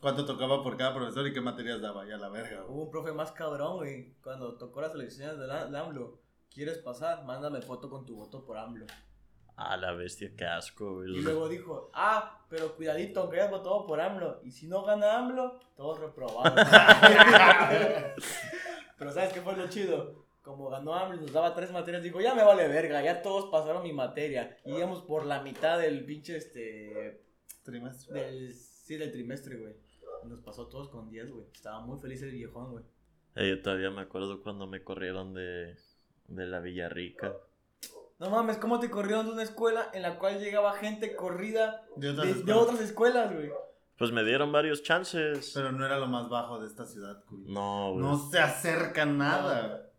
[0.00, 2.72] Cuánto tocaba por cada profesor y qué materias daba, ya la verga, güey.
[2.72, 4.14] Hubo un profe más cabrón, güey.
[4.22, 6.18] Cuando tocó las elecciones de, la- de AMLO.
[6.52, 7.24] ¿Quieres pasar?
[7.24, 8.86] Mándame foto con tu voto por AMLO.
[9.56, 11.10] Ah, la bestia, qué asco, güey.
[11.18, 14.40] Y luego dijo, ah, pero cuidadito, aunque hayas votado por AMLO.
[14.42, 16.54] Y si no gana AMLO, todos reprobados.
[18.98, 20.24] pero ¿sabes qué fue lo chido?
[20.50, 23.50] Como ganó AMLO y nos daba tres materias, dijo, ya me vale verga, ya todos
[23.50, 24.56] pasaron mi materia.
[24.64, 27.22] Y íbamos por la mitad del pinche, este,
[27.62, 28.20] Trimestre.
[28.22, 29.74] del, sí, del trimestre, güey.
[30.24, 31.46] Nos pasó todos con 10, güey.
[31.54, 32.84] Estaba muy feliz el viejón, güey.
[33.36, 35.76] Eh, yo todavía me acuerdo cuando me corrieron de,
[36.28, 37.32] de la Villarrica.
[38.18, 42.10] No mames, ¿cómo te corrieron de una escuela en la cual llegaba gente corrida De
[42.10, 42.62] otras de, de escuelas.
[42.62, 43.50] otras escuelas, güey?
[43.96, 45.52] Pues me dieron varios chances.
[45.54, 47.44] Pero no era lo más bajo de esta ciudad, güey.
[47.46, 48.02] No, güey.
[48.04, 49.89] No se acerca nada.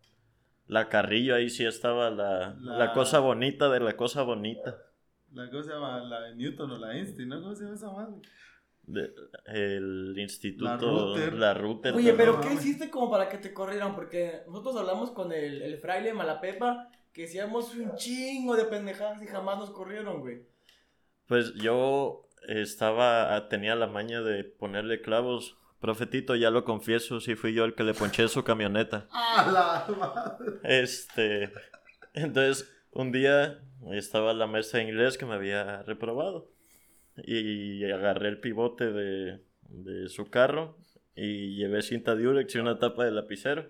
[0.71, 4.77] La Carrillo ahí sí estaba la, La- la cosa bonita de la cosa bonita.
[5.33, 7.41] La cosa se llama la de Newton o la Einstein, ¿no?
[7.41, 8.15] ¿Cómo se llama esa madre?
[8.83, 9.13] De-
[9.47, 11.93] el instituto, La Ruter.
[11.93, 13.95] Oye, pero ¿qué hiciste como para que te corrieran?
[13.95, 19.27] Porque nosotros hablamos con el, el fraile Malapepa que hacíamos un chingo de pendejadas y
[19.27, 20.43] jamás nos corrieron, güey.
[21.27, 25.57] Pues yo estaba, tenía la maña de ponerle clavos.
[25.81, 29.07] Profetito, ya lo confieso, sí fui yo el que le ponché su camioneta.
[29.11, 30.59] ¡Ah, la madre!
[30.63, 31.51] Este,
[32.13, 33.59] entonces un día
[33.91, 36.51] estaba la maestra de inglés que me había reprobado
[37.17, 40.77] y agarré el pivote de, de su carro
[41.15, 43.69] y llevé cinta Durex y una tapa de lapicero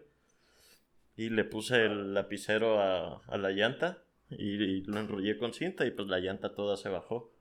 [1.15, 5.85] y le puse el lapicero a, a la llanta y, y lo enrollé con cinta
[5.85, 7.31] y pues la llanta toda se bajó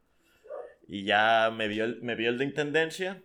[0.87, 3.23] y ya me vio el, me vio el de intendencia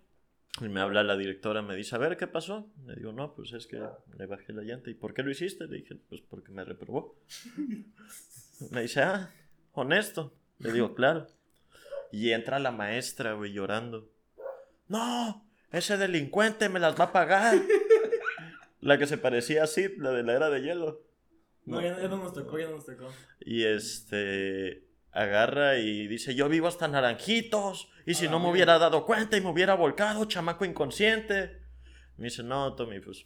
[0.62, 2.70] y me habla la directora, me dice, a ver, ¿qué pasó?
[2.86, 3.82] Le digo, no, pues es que
[4.18, 4.90] le bajé la llanta.
[4.90, 5.68] ¿Y por qué lo hiciste?
[5.68, 7.16] Le dije, pues porque me reprobó.
[8.72, 9.30] Me dice, ah,
[9.74, 10.34] honesto.
[10.60, 11.28] Le digo, claro.
[12.10, 14.10] Y entra la maestra, güey, llorando.
[14.88, 17.62] No, ese delincuente me las va a pagar.
[18.80, 21.02] La que se parecía a Sid, la de la era de hielo.
[21.66, 23.12] No, ya, ya no nos tocó, ya no nos tocó.
[23.42, 24.85] Y este
[25.16, 27.90] agarra y dice, yo vivo hasta naranjitos.
[28.06, 31.62] Y si A no me hubiera dado cuenta y me hubiera volcado, chamaco inconsciente.
[32.18, 33.26] Me dice, no, Tommy, pues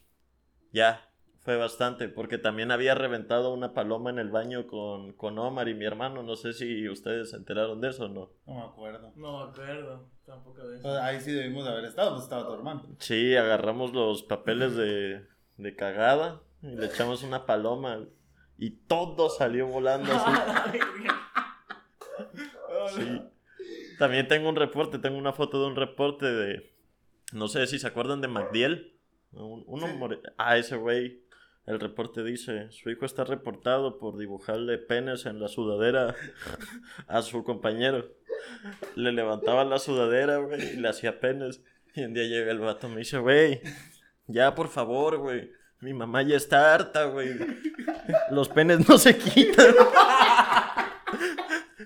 [0.71, 2.07] ya, fue bastante.
[2.07, 6.21] Porque también había reventado una paloma en el baño con, con Omar y mi hermano.
[6.21, 8.29] No sé si ustedes se enteraron de eso o no.
[8.45, 9.11] No me acuerdo.
[9.15, 10.83] No me acuerdo, tampoco de eso.
[10.83, 12.85] Pues ahí sí debimos de haber estado, pues estaba tu hermano.
[12.99, 15.25] Sí, agarramos los papeles de,
[15.57, 18.05] de cagada y le echamos una paloma.
[18.59, 20.77] Y todo salió volando así.
[22.95, 23.21] Sí.
[23.97, 26.73] También tengo un reporte, tengo una foto de un reporte de.
[27.33, 28.93] No sé si se acuerdan de MacDiel.
[29.33, 30.21] Un- Sí.
[30.37, 31.21] Ah, ese güey.
[31.65, 36.15] El reporte dice: Su hijo está reportado por dibujarle penes en la sudadera
[37.07, 38.09] a su compañero.
[38.95, 41.61] le levantaba la sudadera, güey, y le hacía penes.
[41.93, 43.61] Y un día llega el vato y me dice, güey,
[44.27, 45.51] ya por favor, güey.
[45.81, 47.35] Mi mamá ya está harta, güey.
[48.31, 49.73] Los penes no se quitan.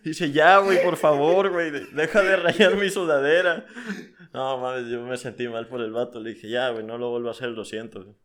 [0.04, 1.72] Dice, ya, güey, por favor, güey.
[1.94, 3.66] Deja de rayar mi sudadera.
[4.34, 6.20] No, mames, yo me sentí mal por el vato.
[6.20, 8.16] Le dije, ya, güey, no lo vuelvo a hacer, lo siento.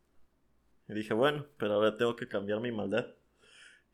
[0.89, 3.07] Y dije, bueno, pero ahora tengo que cambiar mi maldad.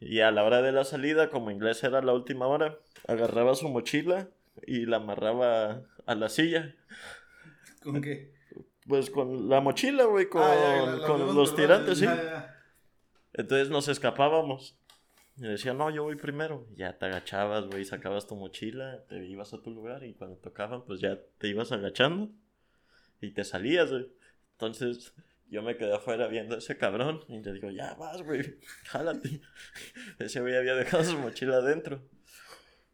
[0.01, 3.69] Y a la hora de la salida, como inglés era la última hora, agarraba su
[3.69, 4.29] mochila
[4.67, 6.75] y la amarraba a la silla.
[7.83, 8.33] ¿Con qué?
[8.89, 12.05] Pues con la mochila, güey, con, Ah, ya, la- la con vemos, los tirantes, sí.
[12.05, 12.61] ya, ya.
[13.33, 14.79] Entonces nos escapábamos.
[15.37, 16.67] Y decía, no, yo voy primero.
[16.77, 20.85] Ya te agachabas, güey, sacabas tu mochila, te ibas a tu lugar y cuando tocaban,
[20.85, 22.31] pues ya te ibas agachando
[23.21, 24.13] y te salías, güey.
[24.53, 25.13] Entonces
[25.49, 29.41] yo me quedé afuera viendo a ese cabrón y le digo, ya vas, güey, jálate.
[30.19, 32.03] Ese güey había dejado su mochila adentro.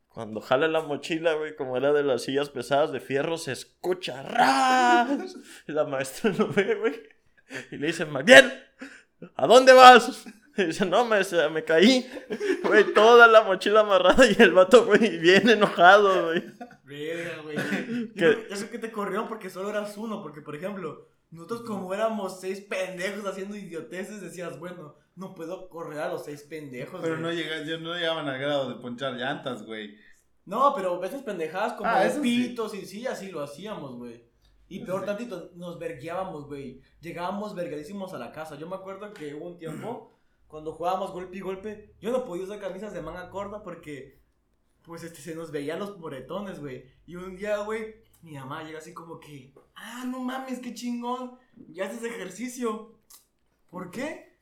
[0.08, 4.22] Cuando jala la mochila, güey, como era de las sillas pesadas de fierro, se escucha
[4.22, 5.36] ¡ras!
[5.66, 7.00] La maestra lo ve, güey.
[7.70, 8.50] Y le dice, Magdiel,
[9.36, 10.26] ¿a dónde vas?
[10.62, 11.20] Y dice, no, me,
[11.52, 12.08] me caí.
[12.64, 16.44] Güey, toda la mochila amarrada y el vato, güey, bien enojado, güey.
[16.84, 17.56] Verga, güey.
[18.14, 20.22] Yo que te corrieron porque solo eras uno.
[20.22, 26.00] Porque, por ejemplo, nosotros como éramos seis pendejos haciendo idioteces, decías, bueno, no puedo correr
[26.00, 27.00] a los seis pendejos.
[27.00, 27.22] Pero güey.
[27.22, 29.96] no llega, yo no llegaban al grado de ponchar llantas, güey.
[30.46, 32.20] No, pero esas pendejadas como Ah, sí.
[32.20, 34.24] pitos y sí, así lo hacíamos, güey.
[34.68, 36.80] Y peor tantito, nos vergueábamos, güey.
[37.00, 38.56] Llegábamos vergadísimos a la casa.
[38.56, 40.12] Yo me acuerdo que hubo un tiempo,
[40.50, 44.20] cuando jugábamos golpe y golpe, yo no podía usar camisas de manga corta porque,
[44.82, 46.84] pues, este, se nos veían los moretones, güey.
[47.06, 51.38] Y un día, güey, mi mamá llega así como que, ah, no mames, qué chingón,
[51.68, 52.98] ya haces ejercicio.
[53.70, 54.38] ¿Por qué?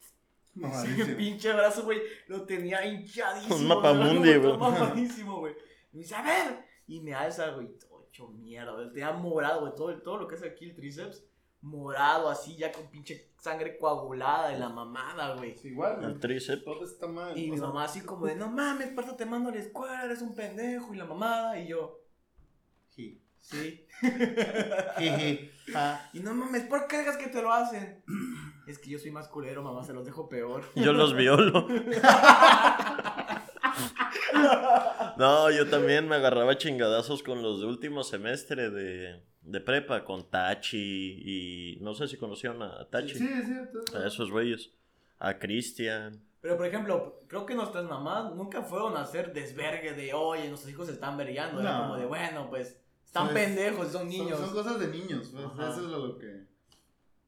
[0.55, 1.17] No, Sí, malísimo.
[1.19, 3.57] pinche brazo, güey, lo tenía hinchadísimo.
[3.57, 4.39] Un mapamundi, güey.
[4.39, 4.57] güey.
[4.57, 5.55] Mamadísimo, güey.
[5.93, 6.65] Y me dice, a ver.
[6.87, 8.91] Y me alza, güey, todo hecho mierda, güey.
[8.93, 11.28] Tenía morado, güey, todo, todo lo que es aquí el tríceps.
[11.61, 15.53] Morado, así, ya con pinche sangre coagulada de la mamada, güey.
[15.53, 16.65] Es igual, El tríceps.
[16.65, 17.37] Todo está mal.
[17.37, 20.05] Y mi sea, mamá así como de, no mames, parto te mando a la escuela,
[20.05, 20.95] eres un pendejo.
[20.95, 22.01] Y la mamada, y yo,
[23.41, 23.87] sí.
[25.73, 26.11] ja.
[26.13, 28.03] Y no mames, ¿por qué que te lo hacen?
[28.67, 30.65] Es que yo soy más culero, mamá, se los dejo peor.
[30.75, 31.67] Yo los violo.
[35.17, 40.29] No, yo también me agarraba chingadazos con los de último semestre de, de prepa, con
[40.31, 43.15] Tachi y no sé si conocieron a Tachi.
[43.15, 43.81] Sí, es cierto.
[43.97, 44.71] A esos güeyes.
[45.19, 46.23] A Cristian.
[46.41, 50.71] Pero, por ejemplo, creo que nuestras mamás nunca fueron a hacer desvergue de, oye, nuestros
[50.73, 51.61] hijos se están vergueando.
[51.61, 51.83] Era No.
[51.85, 54.39] como de, bueno, pues, están Son- pendejos, son niños.
[54.39, 56.47] son cosas de niños, pues, eso es lo que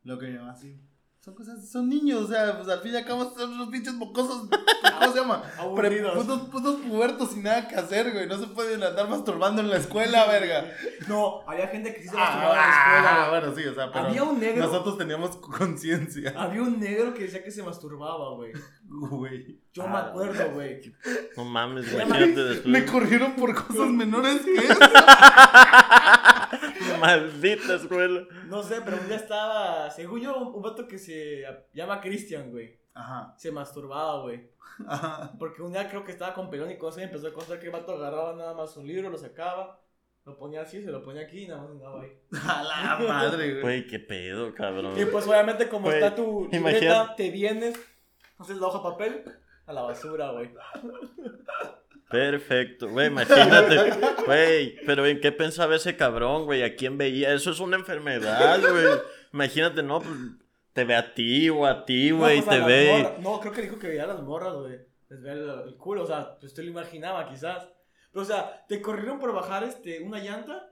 [0.05, 0.79] lo que yo así.
[1.23, 3.93] Son cosas, son niños, o sea, pues al fin y al cabo son unos pinches
[3.93, 4.49] mocosos,
[5.01, 5.43] ¿cómo se llama?
[5.43, 6.15] Pre- Aburridos.
[6.17, 9.77] putos, putos pubertos sin nada que hacer, güey, no se pueden andar masturbando en la
[9.77, 10.65] escuela, verga.
[11.09, 13.25] No, había gente que sí se Ah, masturbaba en la escuela.
[13.27, 14.65] ah, bueno, sí, o sea, pero Había un negro.
[14.67, 18.53] nosotros teníamos conciencia, Había un negro que decía que se masturbaba, güey.
[18.89, 19.61] güey.
[19.75, 20.07] Yo me Ah.
[20.09, 20.81] acuerdo, güey.
[21.37, 24.79] No mames, imagínate Me corrieron por cosas menores que eso.
[27.01, 28.27] Maldita escuela.
[28.47, 32.79] No sé, pero un día estaba, según yo, un vato que se llama Cristian, güey.
[32.95, 34.51] Ajá, Se masturbaba, güey.
[34.87, 35.33] ajá.
[35.39, 37.67] Porque un día creo que estaba con pelón y cosas y empezó a contar que
[37.67, 39.81] el vato agarraba nada más un libro, lo sacaba,
[40.25, 42.19] lo ponía así, se lo ponía aquí y nada más andaba ahí.
[42.47, 43.63] A la madre, güey.
[43.63, 44.99] Güey, qué pedo, cabrón.
[45.01, 46.81] Y pues obviamente como Güey, está tu imagínate.
[46.81, 47.81] libreta, te vienes,
[48.39, 49.25] haces la hoja de papel
[49.67, 50.51] a la basura, güey.
[52.11, 53.77] Perfecto, güey, imagínate,
[54.27, 56.65] güey, pero ¿en qué pensaba ese cabrón, güey?
[56.65, 57.33] ¿A quién veía?
[57.33, 58.87] Eso es una enfermedad, güey.
[59.33, 60.17] Imagínate, no, pues,
[60.73, 63.17] te ve a ti o a ti, güey, no, pues, te ve.
[63.21, 64.79] No, creo que dijo que veía a las morras, güey.
[65.09, 67.69] Les veía el, el culo, o sea, pues te lo imaginaba quizás.
[68.13, 70.71] Pero, o sea, te corrieron por bajar este, una llanta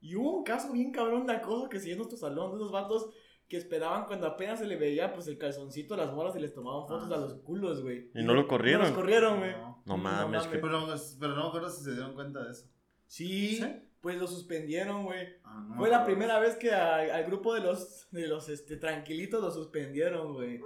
[0.00, 2.70] y hubo un caso bien cabrón de acoso que dio en nuestro salón de unos
[2.70, 3.08] vatos
[3.54, 6.52] que esperaban cuando apenas se le veía pues el calzoncito a las morras y les
[6.52, 8.10] tomaban fotos Ah, a los culos, güey.
[8.14, 8.82] ¿Y no lo corrieron?
[8.82, 9.52] No los corrieron, güey.
[9.52, 9.82] No.
[9.86, 12.66] No mames, Pero, pero no me acuerdo si se dieron cuenta de eso.
[13.06, 13.64] Sí, ¿Sí?
[14.00, 15.28] pues lo suspendieron, güey.
[15.44, 19.40] Ah, Fue la primera vez que a- al grupo de los, de los este, tranquilitos
[19.40, 20.60] lo suspendieron, güey.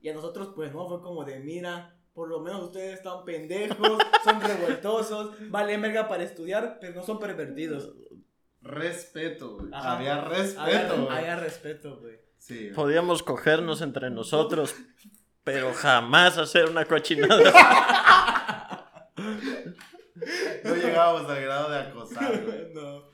[0.00, 3.98] Y a nosotros, pues, no, fue como de, mira, por lo menos ustedes están pendejos,
[4.24, 7.92] son revoltosos, vale verga para estudiar, pero no son pervertidos.
[8.60, 9.70] Respeto, güey.
[9.72, 9.96] Ajá.
[9.96, 10.60] Había respeto,
[10.94, 11.16] Haga, güey.
[11.18, 12.16] haga respeto, güey.
[12.38, 12.74] Sí, güey.
[12.74, 14.74] Podíamos cogernos entre nosotros,
[15.44, 17.52] pero jamás hacer una cochinada.
[20.64, 22.58] No llegábamos al grado de acosar, güey.
[22.74, 23.04] No.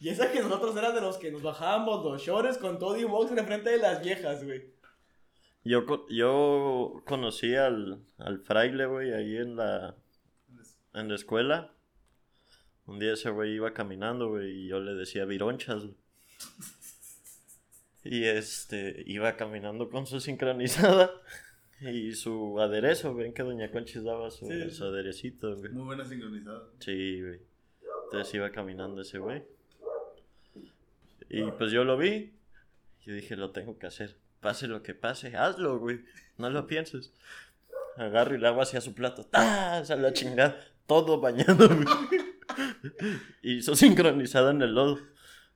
[0.00, 3.04] Y esa que nosotros eran de los que nos bajábamos los shorts con todo y
[3.04, 4.72] box en frente de las viejas, güey.
[5.64, 9.94] Yo, co- yo conocí al, al fraile, güey, ahí en la,
[10.94, 11.70] en la escuela.
[12.92, 15.96] Un día ese güey iba caminando, güey, y yo le decía vironchas, güey.
[18.04, 21.10] Y este, iba caminando con su sincronizada
[21.80, 24.70] y su aderezo, ven que Doña Conchis daba su, Sí.
[24.70, 25.72] su aderecito, güey.
[25.72, 26.64] Muy buena sincronizada.
[26.80, 27.40] Sí, güey.
[28.04, 29.42] Entonces iba caminando ese güey.
[31.30, 32.34] Y pues yo lo vi.
[33.06, 34.18] Yo dije, lo tengo que hacer.
[34.42, 36.04] Pase lo que pase, hazlo, güey.
[36.36, 37.10] No lo pienses.
[37.96, 39.26] Agarro y le hago hacia su plato.
[39.32, 39.80] ¡Ah!
[39.82, 40.62] Se la chingada.
[40.86, 42.21] Todo bañado, güey.
[43.42, 44.98] Y hizo sincronizada en el lodo.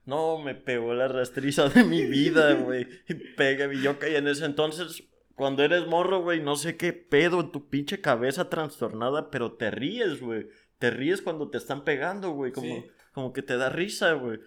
[0.05, 2.87] No, me pegó la rastriza de mi vida, güey.
[3.09, 5.03] Y pega, y yo caí en ese entonces.
[5.35, 9.69] Cuando eres morro, güey, no sé qué pedo en tu pinche cabeza trastornada, pero te
[9.69, 10.47] ríes, güey.
[10.79, 12.51] Te ríes cuando te están pegando, güey.
[12.51, 12.85] Como, Sí.
[13.11, 14.39] como que te da risa, güey.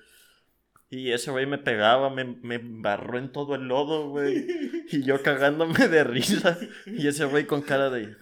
[0.88, 4.46] Y ese güey me pegaba, me, me embarró en todo el lodo, güey.
[4.90, 6.59] Y yo cagándome de risa.
[6.86, 8.16] Y ese güey con cara de...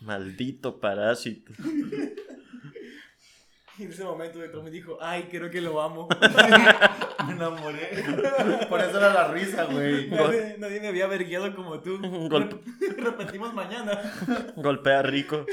[0.00, 1.52] Maldito parásito.
[3.78, 6.08] Y en ese momento de me dijo, ay, creo que lo amo.
[7.26, 7.90] Me enamoré.
[8.68, 10.10] Por eso era la risa, güey.
[10.10, 11.98] nadie, nadie me había verguiado como tú.
[12.28, 12.58] Golpe.
[12.96, 14.00] Repetimos mañana.
[14.56, 15.46] Golpea rico.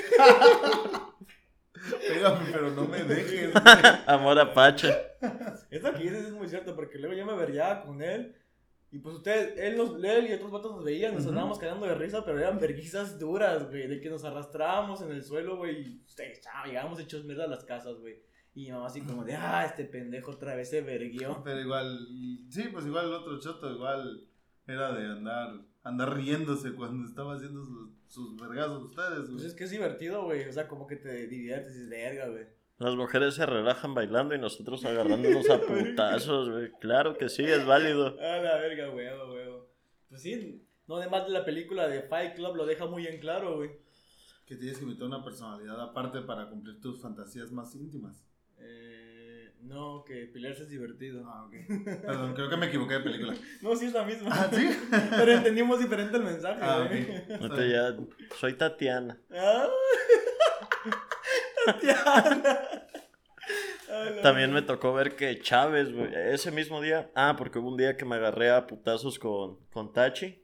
[2.07, 3.53] Pégame, pero no me dejes.
[4.07, 4.95] Amor apache.
[5.69, 8.35] Esto que dices es muy cierto, porque luego yo me vergueaba con él.
[8.95, 11.31] Y pues ustedes, él, nos, él y otros vatos nos veían, nos Ujú.
[11.31, 13.87] andábamos cagando de risa, pero eran verguizas duras, güey.
[13.87, 15.81] De que nos arrastrábamos en el suelo, güey.
[15.81, 18.21] Y ustedes, chao, llegábamos hechos mierda a las casas, güey.
[18.53, 21.41] Y mi mamá así como de, ah, este pendejo otra vez se verguió.
[21.43, 22.07] Pero igual,
[22.49, 24.25] sí, pues igual el otro choto, igual
[24.65, 29.45] era de andar, andar riéndose cuando estaba haciendo sus, sus vergazos ustedes, Pues güey.
[29.47, 30.47] es que es divertido, güey.
[30.47, 32.45] O sea, como que te diviertes y dices, verga, güey.
[32.77, 36.71] Las mujeres se relajan bailando y nosotros agarrándonos a putazos, güey.
[36.81, 38.07] Claro que sí, es válido.
[38.19, 39.69] A la verga, huevo, huevo.
[40.09, 43.55] Pues sí, no además de la película de Fight Club lo deja muy en claro,
[43.57, 43.71] güey.
[44.45, 48.23] Que tienes que inventar una personalidad aparte para cumplir tus fantasías más íntimas.
[48.59, 51.23] Eh, no, que pelearse es divertido.
[51.27, 51.53] Ah, ok.
[52.01, 53.33] Perdón, creo que me equivoqué de película.
[53.63, 54.29] No, sí es la misma.
[54.31, 54.69] Ah, ¿sí?
[55.17, 57.01] Pero entendimos diferente el mensaje, Ah, güey.
[57.03, 57.41] ok.
[57.41, 57.97] Ahorita ya
[58.37, 59.17] soy Tatiana.
[59.31, 59.67] Ah.
[64.23, 67.95] También me tocó ver que Chávez, güey, ese mismo día, ah, porque hubo un día
[67.95, 70.43] que me agarré a putazos con, con Tachi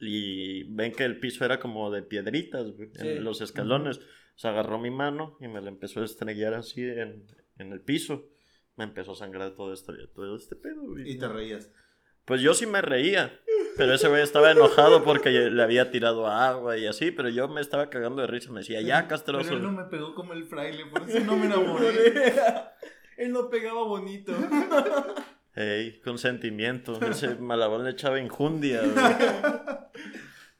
[0.00, 3.08] y ven que el piso era como de piedritas, güey, Sí.
[3.08, 4.00] en los escalones.
[4.36, 7.24] Se agarró mi mano y me la empezó a estrellar así en,
[7.58, 8.26] en el piso.
[8.76, 11.08] Me empezó a sangrar todo esto, todo este pedo, güey.
[11.08, 11.70] Y te reías.
[12.24, 13.38] Pues yo sí me reía,
[13.76, 17.60] pero ese güey estaba enojado porque le había tirado agua y así, pero yo me
[17.60, 19.44] estaba cagando de risa, me decía, ya, castroso.
[19.50, 22.34] Pero él no me pegó como el fraile, por eso no me enamoré.
[23.16, 24.32] Él no pegaba bonito.
[25.54, 26.98] Ey, con sentimiento.
[27.00, 29.04] Ese malabón le echaba injundia, güey.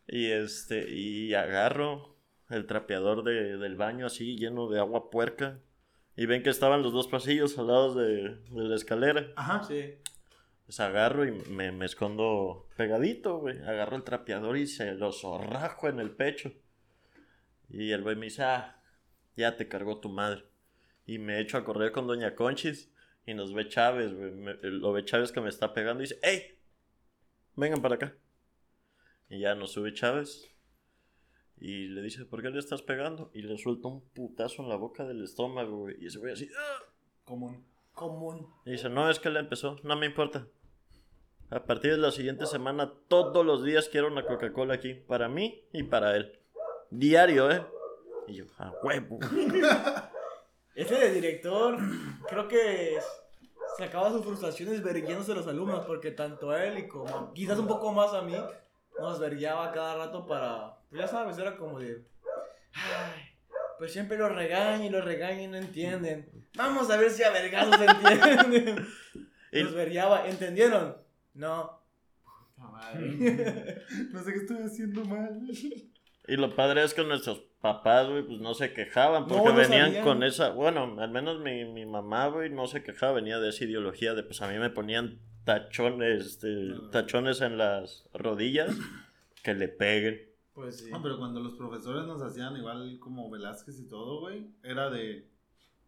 [0.06, 2.16] Y este, y agarro
[2.50, 5.58] el trapeador de- del baño así, lleno de agua puerca.
[6.16, 9.32] Y ven que estaban los dos pasillos al lado de, de la escalera.
[9.34, 9.64] Ajá.
[9.64, 9.94] Sí.
[10.64, 13.58] Pues agarro y me, me escondo pegadito, güey.
[13.58, 16.52] Agarro el trapeador y se lo zorrajo en el pecho.
[17.68, 18.80] Y el güey me dice, ah,
[19.36, 20.44] ya te cargó tu madre.
[21.06, 22.90] Y me echo a correr con Doña Conchis.
[23.26, 24.32] Y nos ve Chávez, güey.
[24.62, 26.58] Lo ve Chávez que me está pegando y dice, ¡Ey!
[27.56, 28.16] Vengan para acá.
[29.28, 30.50] Y ya nos sube Chávez.
[31.56, 33.30] Y le dice, ¿por qué le estás pegando?
[33.32, 35.96] Y le suelta un putazo en la boca del estómago, güey.
[36.00, 36.82] Y ese güey así, ¡ah!
[37.24, 37.64] Común.
[37.94, 38.46] Común.
[38.64, 40.46] Y dice, no, es que él empezó, no me importa.
[41.50, 45.64] A partir de la siguiente semana, todos los días quiero una Coca-Cola aquí, para mí
[45.72, 46.38] y para él.
[46.90, 47.64] Diario, ¿eh?
[48.26, 49.18] Y yo, a huevo.
[50.74, 51.78] Ese de director,
[52.28, 52.98] creo que
[53.78, 57.68] sacaba sus frustraciones verguiándose a los alumnos, porque tanto a él y como quizás un
[57.68, 58.34] poco más a mí,
[58.98, 62.04] nos verguiaba cada rato para, pues ya sabes, era como de,
[62.72, 63.23] ay,
[63.78, 66.28] pues siempre los regañan y los regañan y no entienden.
[66.56, 68.86] Vamos a ver si a vergazos entienden.
[69.52, 70.96] Y- Los verguiaba, ¿entendieron?
[71.34, 71.80] No.
[74.12, 75.40] No sé qué estoy haciendo mal.
[76.26, 79.56] Y lo padre es que nuestros papás, güey, pues no se quejaban, porque No, no
[79.56, 80.04] venían sabían.
[80.04, 83.64] con esa, bueno, al menos mi, mi mamá, güey, no se quejaba, venía de esa
[83.64, 88.74] ideología de, pues a mí me ponían tachones, este, tachones en las rodillas,
[89.42, 90.20] que le peguen.
[90.54, 90.90] Pues sí.
[90.90, 95.28] No, pero cuando los profesores nos hacían igual como Velázquez y todo, güey, era de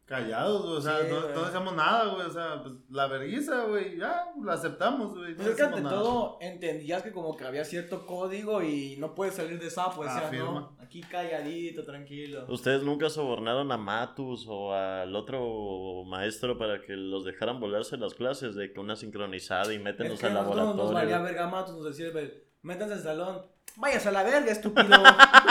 [0.05, 0.77] callados, güey.
[0.77, 2.27] O sea, Sí, no, no decíamos nada, güey.
[2.27, 5.31] O sea, pues la vergüenza, güey, ya, la aceptamos, güey.
[5.33, 5.97] no Pues es que ante nada.
[5.97, 10.25] todo entendías que como que había cierto código y no puedes salir de sapo, decías,
[10.25, 10.47] Afirma.
[10.53, 12.45] no, aquí calladito, tranquilo.
[12.49, 18.15] ¿Ustedes nunca sobornaron a Matus o al otro maestro para que los dejaran volarse las
[18.15, 21.23] clases de que una sincronizada y Es métenos al nosotros nos valía laboratorio?
[21.25, 23.43] verga matos, nos decía, "Ve, métanse al salón,
[23.75, 24.89] Vayas a la verga, estúpido.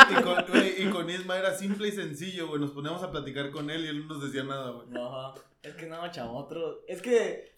[0.07, 2.61] Y con, güey, y con Isma era simple y sencillo, güey.
[2.61, 4.87] Nos poníamos a platicar con él y él no nos decía nada, güey.
[4.89, 6.83] No, es que no, chavo, otro.
[6.87, 7.51] Es que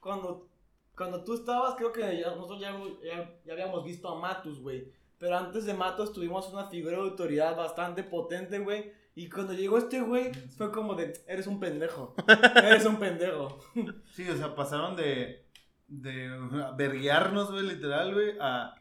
[0.00, 0.48] cuando,
[0.96, 2.74] cuando tú estabas, creo que ya- nosotros ya,
[3.04, 4.90] ya, ya habíamos visto a Matus, güey.
[5.18, 8.90] Pero antes de Matus tuvimos una figura de autoridad bastante potente, güey.
[9.14, 12.14] Y cuando llegó este güey, fue como de, eres un pendejo.
[12.56, 13.58] Eres un pendejo.
[14.14, 15.44] Sí, o sea, pasaron de.
[15.88, 16.30] de
[16.76, 18.74] verguearnos, güey, literal, güey, a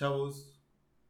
[0.00, 0.50] chavos.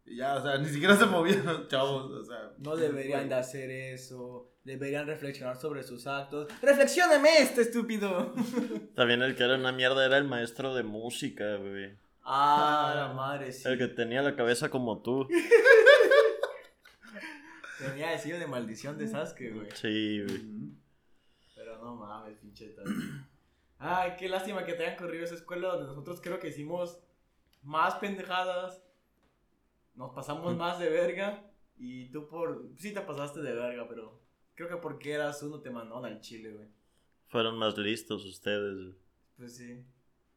[0.04, 2.52] Y ya, o sea, ni siquiera se movían, chavos, o sea.
[2.58, 4.52] No deberían de hacer eso.
[4.64, 6.48] Deberían reflexionar sobre sus actos.
[6.60, 8.34] ¡Reflexióneme este estúpido!
[8.94, 11.96] También el que era una mierda era el maestro de música, güey.
[12.22, 13.66] Ah, la madre, sí.
[13.66, 15.26] El que tenía la cabeza como tú.
[17.78, 19.68] Tenía el sello de maldición de Sasuke, güey.
[19.74, 20.42] Sí, güey.
[21.54, 22.76] Pero no mames, pinche.
[23.78, 27.00] Ay, qué lástima que te hayan corrido esa escuela donde nosotros creo que hicimos
[27.62, 28.82] más pendejadas.
[29.94, 31.44] Nos pasamos más de verga.
[31.76, 32.68] Y tú por.
[32.76, 34.20] Sí te pasaste de verga, pero.
[34.54, 36.68] Creo que porque eras uno te mandaron al chile, güey.
[37.28, 38.94] Fueron más listos ustedes, güey.
[39.36, 39.84] Pues sí.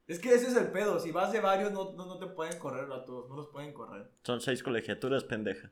[0.08, 1.00] Es que ese es el pedo.
[1.00, 3.30] Si vas de varios, no, no, no te pueden correr a todos.
[3.30, 4.10] No los pueden correr.
[4.24, 5.72] Son seis colegiaturas, pendeja.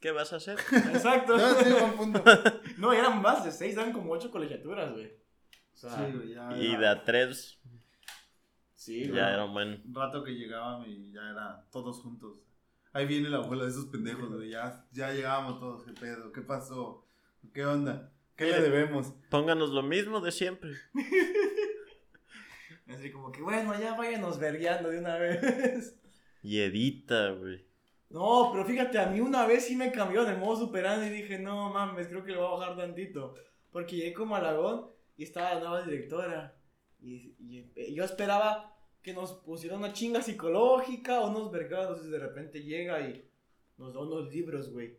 [0.00, 0.58] ¿Qué vas a hacer?
[0.92, 1.36] Exacto.
[1.36, 2.22] No, sí, buen punto.
[2.78, 5.06] No, eran más de seis, eran como ocho colegiaturas, güey.
[5.06, 6.56] O sea, Sí, ya.
[6.56, 7.58] Y de a tres
[8.88, 9.16] sí, güey.
[9.16, 9.82] ya era un buen.
[9.92, 12.42] Rato que llegaban y ya era todos juntos.
[12.92, 14.50] Ahí viene la abuela de esos pendejos, güey.
[14.50, 15.84] Ya, ya llegábamos todos.
[15.84, 16.32] ¿Qué pedo?
[16.32, 17.04] ¿Qué pasó?
[17.52, 18.12] ¿Qué onda?
[18.34, 19.12] ¿Qué le debemos?
[19.30, 20.72] Pónganos lo mismo de siempre.
[22.88, 26.00] Así como que, bueno, ya váyanos vergueando de una vez.
[26.42, 27.66] Y edita, güey.
[28.08, 31.38] No, pero fíjate, a mí una vez sí me cambió de modo superando y dije,
[31.38, 33.34] no mames, creo que le voy a bajar tantito.
[33.70, 34.86] Porque llegué como a Aragón
[35.16, 36.56] y estaba la nueva directora.
[37.00, 38.77] Y, y yo esperaba
[39.08, 42.04] que nos pusiera una chinga psicológica o unos vergados.
[42.04, 43.26] Y de repente llega y
[43.78, 44.98] nos da unos libros, güey.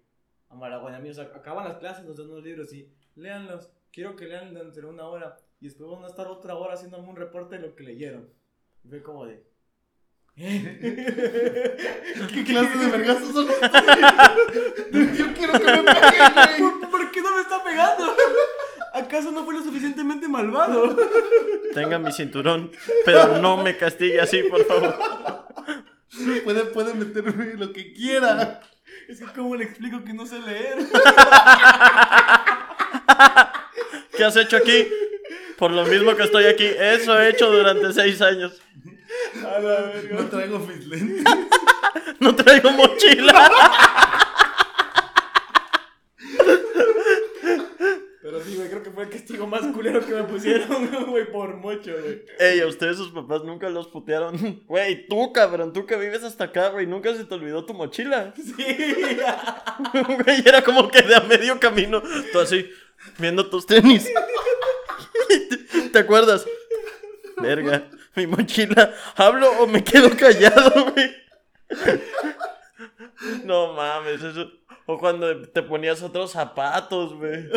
[0.49, 3.70] A Malagón, a mí, o sea, acaban las clases, nos dan unos libros y léanlos.
[3.91, 5.38] Quiero que lean dentro de una hora.
[5.62, 8.28] Y después van a estar otra hora haciéndome un reporte de lo que leyeron.
[8.84, 9.45] Y fue como de.
[10.38, 11.78] ¿eh?
[12.34, 13.45] ¿Qué clase de vergazos son?
[14.91, 16.57] Yo quiero que me peguen, güey.
[16.57, 18.05] ¿Por, por qué no me está pegando?
[18.95, 20.97] ¿Acaso no fue lo suficientemente malvado?
[21.74, 22.72] Tenga mi cinturón,
[23.05, 24.97] pero no me castigue así, por favor.
[26.43, 28.61] Puede, puede meterme lo que quiera.
[29.07, 30.78] Es que, ¿cómo le explico que no sé leer?
[34.15, 34.88] ¿Qué has hecho aquí?
[35.57, 38.61] Por lo mismo que estoy aquí, eso he hecho durante seis años.
[39.38, 40.15] A la verga.
[40.22, 41.24] No traigo mis lentes.
[42.20, 43.51] No traigo mochila.
[48.39, 51.55] Pero sí, güey, creo que fue el castigo más culero que me pusieron, güey, por
[51.57, 52.23] mucho, güey.
[52.39, 54.63] Ey, a ustedes sus papás nunca los putearon.
[54.67, 58.33] Güey, tú, cabrón, tú que vives hasta acá, güey, nunca se te olvidó tu mochila.
[58.39, 58.53] Sí.
[60.23, 62.69] Güey, era como que de a medio camino, tú así,
[63.17, 64.09] viendo tus tenis.
[65.27, 66.45] ¿Te, te acuerdas?
[67.37, 68.93] Verga, mi mochila.
[69.15, 71.11] ¿Hablo o me quedo callado, güey?
[73.43, 74.51] No mames, eso.
[74.85, 77.47] O cuando te ponías otros zapatos, güey.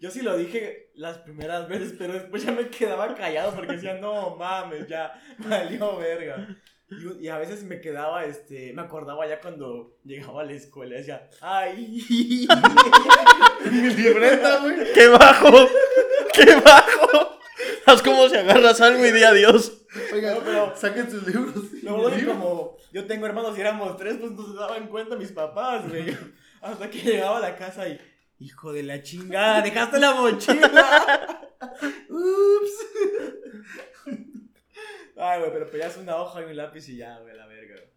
[0.00, 3.94] Yo sí lo dije las primeras veces, pero después ya me quedaba callado porque decía,
[3.94, 6.56] no mames, ya valió verga.
[6.88, 10.96] Y, y a veces me quedaba, este, me acordaba ya cuando llegaba a la escuela,
[10.96, 12.02] decía, ay.
[13.70, 14.92] Mi libreta, güey.
[14.92, 15.68] ¡Qué bajo!
[16.32, 17.38] ¡Qué bajo!
[17.86, 19.82] Haz como si agarras algo y di adiós.
[20.12, 21.54] Oiga, No, pero- saquen sus libros.
[21.82, 24.88] Lo bueno es que como yo tengo hermanos y éramos tres, pues no se daban
[24.88, 26.16] cuenta mis papás, güey.
[26.60, 27.98] Hasta que llegaba a la casa y,
[28.40, 31.50] hijo de la chingada, dejaste la mochila.
[32.08, 32.86] Ups.
[35.16, 37.74] Ay, güey, pero pedías una hoja y un lápiz y ya, güey, la verga.
[37.74, 37.90] güey.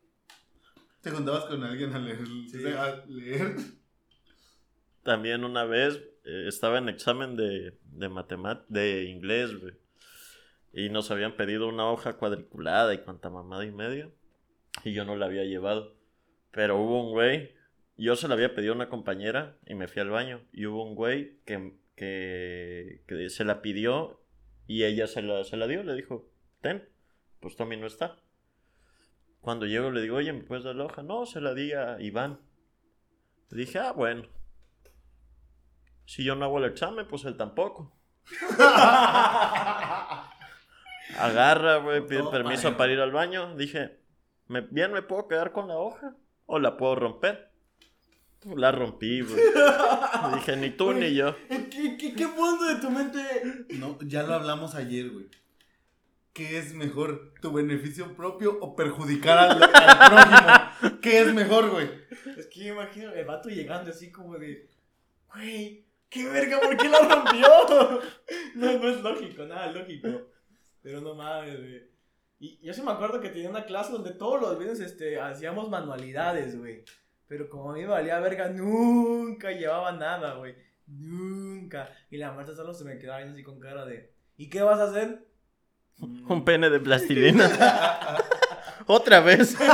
[1.02, 2.20] ¿Te juntabas con alguien a leer?
[2.78, 3.56] A leer?
[5.04, 9.74] También una vez eh, estaba en examen de, de matemáticas, de inglés, güey.
[10.74, 14.10] Y nos habían pedido una hoja cuadriculada y cuanta mamada y media.
[14.84, 15.96] Y yo no la había llevado.
[16.52, 17.54] Pero hubo un güey,
[17.98, 20.42] yo se la había pedido a una compañera y me fui al baño.
[20.52, 24.22] Y hubo un güey que, que, que se la pidió
[24.68, 25.84] y ella se la, se la dio.
[25.84, 26.30] Le dijo,
[26.62, 26.88] ten,
[27.40, 28.18] pues Tommy no está.
[29.42, 31.04] Cuando llego le digo, oye, ¿me puedes dar la hoja?
[31.04, 32.40] No, se la di a Iván.
[33.50, 34.24] Le dije, ah, bueno.
[36.06, 37.96] Si yo no hago el examen, pues él tampoco.
[41.20, 43.56] Agarra, güey, pide permiso para ir al baño.
[43.56, 44.00] Dije,
[44.48, 46.16] ¿me, bien me puedo quedar con la hoja
[46.46, 47.53] o la puedo romper.
[48.56, 49.36] La rompí, güey.
[50.36, 51.36] Dije, ni tú ni yo.
[51.48, 53.20] ¿Qué, qué, qué fondo de tu mente?
[53.70, 55.28] No, ya lo hablamos ayer, güey.
[56.34, 61.00] ¿Qué es mejor, tu beneficio propio o perjudicar al, al prójimo?
[61.02, 61.88] ¿Qué es mejor, güey?
[62.38, 64.68] Es que yo imagino el vato llegando así como de,
[65.32, 67.48] güey, qué verga, ¿por qué la rompió?
[68.56, 70.08] No, no es lógico, nada lógico.
[70.82, 71.94] Pero no mames, güey.
[72.40, 75.70] Y yo sí me acuerdo que tenía una clase donde todos los viernes este, hacíamos
[75.70, 76.84] manualidades, güey.
[77.34, 80.54] Pero como a mí me valía verga, nunca llevaba nada, güey.
[80.86, 81.90] Nunca.
[82.12, 84.80] Y la maestra solo se me quedaba viendo así con cara de, ¿y qué vas
[84.80, 85.26] a hacer?
[85.98, 87.50] Un pene de plastilina.
[88.86, 89.58] Otra vez.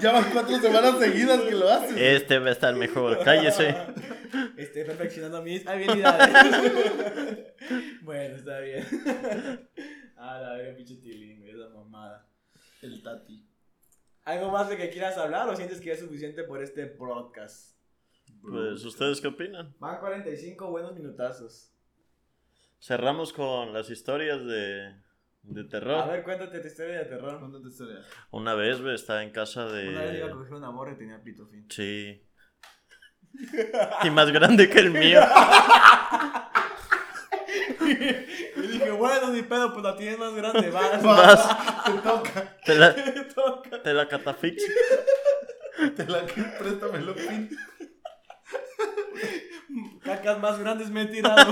[0.00, 1.96] Ya van cuatro semanas seguidas que lo haces.
[1.96, 3.22] Este va a estar mejor.
[3.22, 3.76] Cállese.
[4.56, 6.34] Estoy perfeccionando mis habilidades.
[8.02, 8.84] bueno, está bien.
[10.16, 12.26] Ah, la verga, pinche tilín, esa mamada.
[12.82, 13.46] El tati.
[14.24, 17.74] ¿Algo más de que quieras hablar o sientes que es suficiente por este podcast?
[18.40, 19.74] Pues, ¿ustedes qué opinan?
[19.78, 21.70] Van 45 buenos minutazos.
[22.80, 24.94] Cerramos con las historias de,
[25.42, 26.08] de A terror.
[26.08, 27.38] ver, cuéntate tu historia de terror.
[27.38, 28.00] Cuéntate historia.
[28.30, 30.34] Una vez, güey, estaba en casa Una vez iba a de...
[30.34, 31.66] coger una morra y tenía pito fin.
[31.70, 32.22] Sí.
[34.04, 35.20] Y más grande que el mío.
[38.78, 41.02] dije, bueno, ni pedo, pues la tienes más grande, vas.
[41.02, 42.56] Vas, Te toca.
[42.64, 42.94] te la,
[43.34, 43.82] Toca.
[43.82, 44.72] te la catafixio.
[45.96, 47.50] Te la que préstamelo, pin.
[50.04, 51.50] Cacas más grandes me he tirado.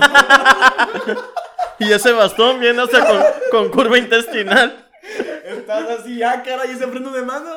[1.79, 4.89] Y ese bastón viene hasta con, con curva intestinal.
[5.43, 7.49] Estás así, ah, cara, y ese freno de mano.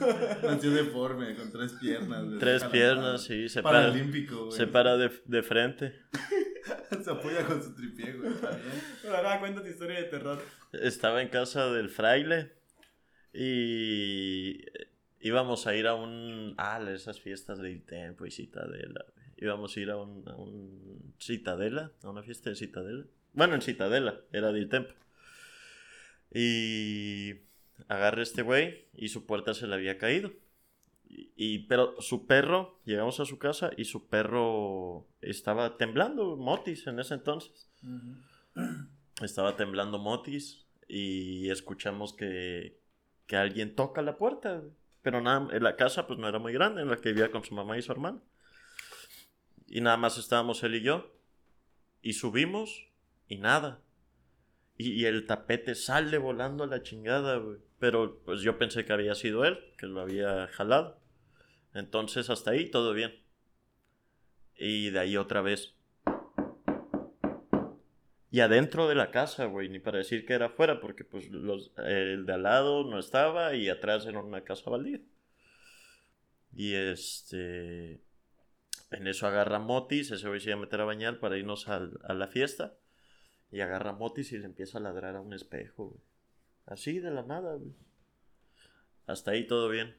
[0.42, 2.24] Nació deforme, con tres piernas.
[2.24, 2.38] güey.
[2.38, 4.56] Tres piernas, sí, se para, Paralímpico, güey.
[4.56, 5.94] se para de, de frente.
[7.02, 8.30] Se apoya con su tripié, güey.
[8.32, 8.82] Está bien.
[9.02, 10.38] Pero ahora cuenta tu historia de terror.
[10.72, 12.52] Estaba en casa del fraile
[13.32, 14.64] y
[15.20, 16.54] íbamos a ir a un...
[16.58, 19.06] Ah, esas fiestas de Tempo y Citadela.
[19.38, 23.06] Íbamos a ir a un, a un Citadela, a una fiesta de Citadela.
[23.32, 24.92] Bueno, en Citadela, era de Tempo.
[26.32, 27.34] Y
[27.88, 30.32] agarra este güey y su puerta se le había caído.
[31.08, 36.86] Y, y- pero su perro, llegamos a su casa y su perro estaba temblando, Motis,
[36.86, 37.68] en ese entonces.
[39.22, 42.78] Estaba temblando Motis y escuchamos que,
[43.26, 44.62] que alguien toca la puerta.
[45.02, 47.44] Pero nada, en la casa pues no era muy grande, en la que vivía con
[47.44, 48.22] su mamá y su hermano.
[49.66, 51.12] Y nada más estábamos él y yo.
[52.02, 52.88] Y subimos
[53.28, 53.80] y nada.
[54.82, 57.40] Y, el tapete sale volando a la chingada.
[57.78, 61.00] Pero pues yo pensé que había sido él, que lo había jalado.
[61.74, 63.14] Entonces hasta ahí todo bien.
[64.56, 65.74] Y de ahí otra vez.
[68.30, 71.70] Y adentro de la casa, güey, ni para decir que era afuera, porque pues los,
[71.76, 75.00] el de al lado no estaba y atrás era una casa baldía.
[76.54, 78.00] Y este...
[78.90, 81.80] En eso agarra Motis, ese güey se iba a meter a bañar para irnos a
[81.80, 82.74] la fiesta.
[83.52, 86.00] Y agarra Motis y le empieza a ladrar a un espejo, güey.
[86.64, 87.74] Así de la nada, güey.
[89.06, 89.94] Hasta ahí todo bien.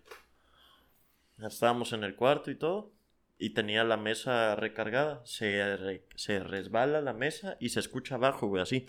[1.38, 2.91] Estábamos en el cuarto y todo.
[3.38, 5.22] Y tenía la mesa recargada.
[5.26, 8.88] Se, se resbala la mesa y se escucha abajo, güey, así.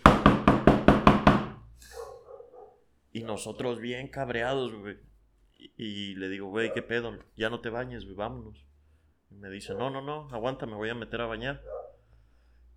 [3.13, 4.97] Y nosotros bien cabreados, güey.
[5.57, 7.19] Y, y le digo, güey, ¿qué pedo?
[7.37, 8.65] Ya no te bañes, güey, vámonos.
[9.31, 11.63] Y me dice, no, no, no, aguanta, me voy a meter a bañar.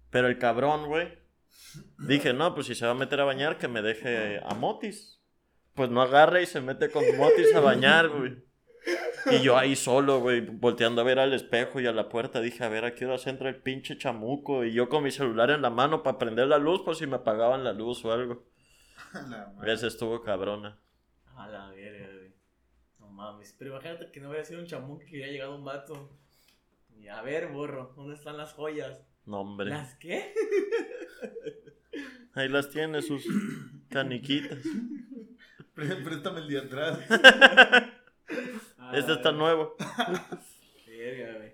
[0.09, 1.26] Pero el cabrón, güey.
[1.99, 5.22] Dije, no, pues si se va a meter a bañar, que me deje a Motis.
[5.74, 8.47] Pues no agarra y se mete con Motis a bañar, güey.
[9.32, 12.64] Y yo ahí solo, güey, volteando a ver al espejo y a la puerta, dije,
[12.64, 14.64] a ver, ¿a qué hora se entra el pinche chamuco?
[14.64, 17.18] Y yo con mi celular en la mano para prender la luz, por si me
[17.18, 18.45] apagaban la luz o algo.
[19.66, 20.80] Ese estuvo cabrona.
[21.36, 22.34] A la verga, güey.
[22.99, 23.55] No mames.
[23.60, 26.18] Pero imagínate que no hubiera sido un chamuco que hubiera llegado un vato.
[26.97, 29.07] Y a ver, borro, ¿dónde están las joyas?
[29.28, 29.69] No, hombre.
[29.69, 30.34] ¿Las qué?
[32.34, 33.25] Ahí las tiene, sus
[33.89, 34.59] caniquitas.
[35.75, 36.99] Pré- Préstame el día atrás.
[38.93, 39.75] Este está nuevo.
[40.88, 41.51] Verga, güey.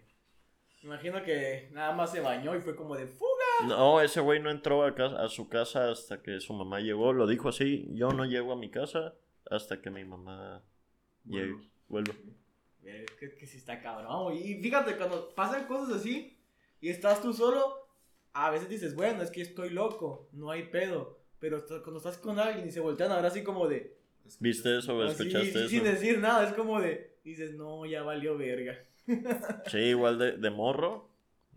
[0.84, 3.68] Imagino que nada más se bañó y fue como de fuga.
[3.68, 7.12] No, ese güey no entró a, casa- a su casa hasta que su mamá llegó.
[7.12, 9.16] Lo dijo así, yo no llego a mi casa
[9.50, 10.62] hasta que mi mamá
[11.26, 11.56] llegue.
[11.88, 12.14] Vuelvo.
[12.84, 14.36] Es que, que sí está cabrón.
[14.38, 16.33] Y fíjate, cuando pasan cosas así
[16.84, 17.88] y estás tú solo,
[18.34, 21.18] a veces dices, bueno, es que estoy loco, no hay pedo.
[21.40, 23.96] Pero cuando estás con alguien y se voltean a ver así como de.
[24.42, 25.70] ¿Viste eso o así, escuchaste sí, eso?
[25.70, 27.16] Sin decir nada, es como de.
[27.24, 28.78] Dices, no, ya valió verga.
[29.68, 31.10] Sí, igual de, de morro.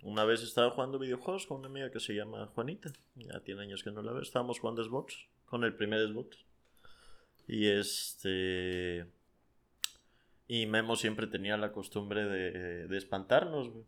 [0.04, 2.92] Una vez estaba jugando videojuegos con una amiga que se llama Juanita.
[3.16, 4.22] Ya tiene años que no la veo.
[4.22, 5.26] Estábamos jugando Xbox.
[5.46, 6.38] Con el primer Xbox.
[7.48, 9.06] Y este.
[10.46, 13.84] Y Memo siempre tenía la costumbre de, de espantarnos, güey.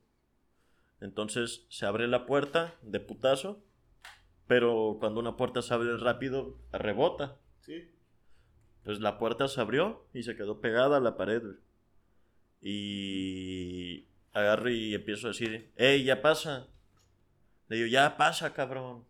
[1.01, 3.63] Entonces se abre la puerta de putazo.
[4.47, 7.37] Pero cuando una puerta se abre rápido, rebota.
[7.61, 7.91] Sí.
[8.85, 11.57] Pues la puerta se abrió y se quedó pegada a la pared, güey.
[12.61, 16.69] Y agarro y empiezo a decir, ¡Ey, ya pasa!
[17.69, 19.05] Le digo, ya pasa, cabrón.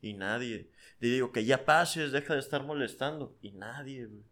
[0.00, 0.70] Y nadie.
[1.00, 3.36] Le digo, que ya pases, deja de estar molestando.
[3.42, 4.22] Y nadie, güey.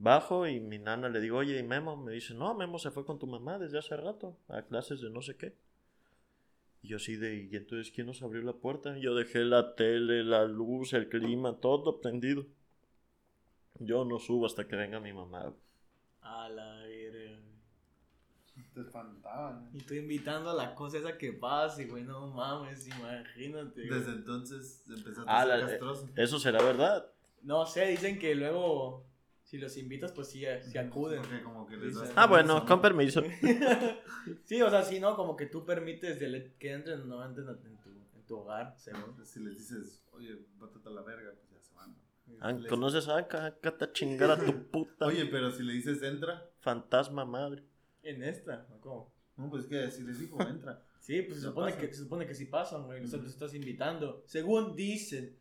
[0.00, 1.96] Bajo y mi nana le digo, oye, ¿y Memo?
[1.96, 5.10] Me dice, no, Memo se fue con tu mamá desde hace rato a clases de
[5.10, 5.54] no sé qué.
[6.82, 8.96] Y yo así de, ¿y entonces quién nos abrió la puerta?
[8.98, 12.46] Yo dejé la tele, la luz, el clima, todo prendido.
[13.80, 15.52] Yo no subo hasta que venga mi mamá.
[16.20, 17.40] A la verga.
[18.74, 19.70] Te espantaban.
[19.74, 22.04] Y estoy invitando a la cosa esa que pase, güey.
[22.04, 23.86] No mames, imagínate.
[23.88, 23.98] güey.
[23.98, 26.08] Desde entonces empezaste a ser la- castroso.
[26.14, 27.06] Eso será verdad.
[27.42, 29.04] No sé, dicen que luego,
[29.48, 31.22] si los invitas, pues sí, sí acuden.
[31.22, 33.22] Porque como que les das Dicen- Ah, bueno, con permiso.
[34.44, 35.16] sí, o sea, sí, ¿no?
[35.16, 39.14] Como que tú permites de- que entren no entren en tu, en tu hogar, según.
[39.24, 41.96] Si les dices, oye, bátate a la verga, pues ya se van.
[42.40, 46.02] Ah, Les- ¿Conoces a Acá a chingar a tu puta Oye, pero si le dices
[46.02, 47.62] entra, fantasma madre?
[48.02, 48.78] En esta, ¿no?
[48.80, 49.12] ¿Cómo?
[49.38, 50.82] no, pues que si les dijo entra.
[51.00, 53.02] Sí, pues se supone, que, se supone que sí pasan, güey.
[53.02, 54.22] O sea, te estás invitando.
[54.26, 55.38] Según dicen,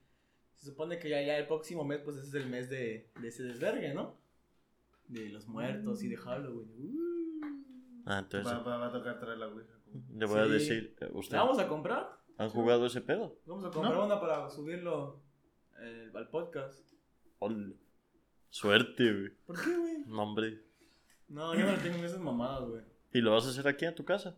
[0.57, 3.27] se supone que ya, ya el próximo mes, pues ese es el mes de, de
[3.27, 4.17] ese desvergue, ¿no?
[5.07, 6.69] De los muertos y de Halloween.
[6.77, 8.03] Uh.
[8.05, 9.73] Ah, entonces Va, va, va a tocar traer la ouija.
[9.85, 12.17] como- le voy a decir, eh, ¿usted ¿La vamos a comprar?
[12.37, 13.39] han jugado ese pedo?
[13.45, 14.05] Vamos a comprar No.
[14.05, 15.21] una para subirlo
[15.79, 16.93] eh, al podcast.
[17.39, 17.77] Ol-
[18.49, 19.29] Suerte, güey.
[19.45, 19.97] ¿Por qué, güey?
[20.07, 20.63] No, hombre.
[21.27, 22.81] No, yo no tengo esas mamadas, güey.
[23.13, 24.37] ¿Y lo vas a hacer aquí en tu casa?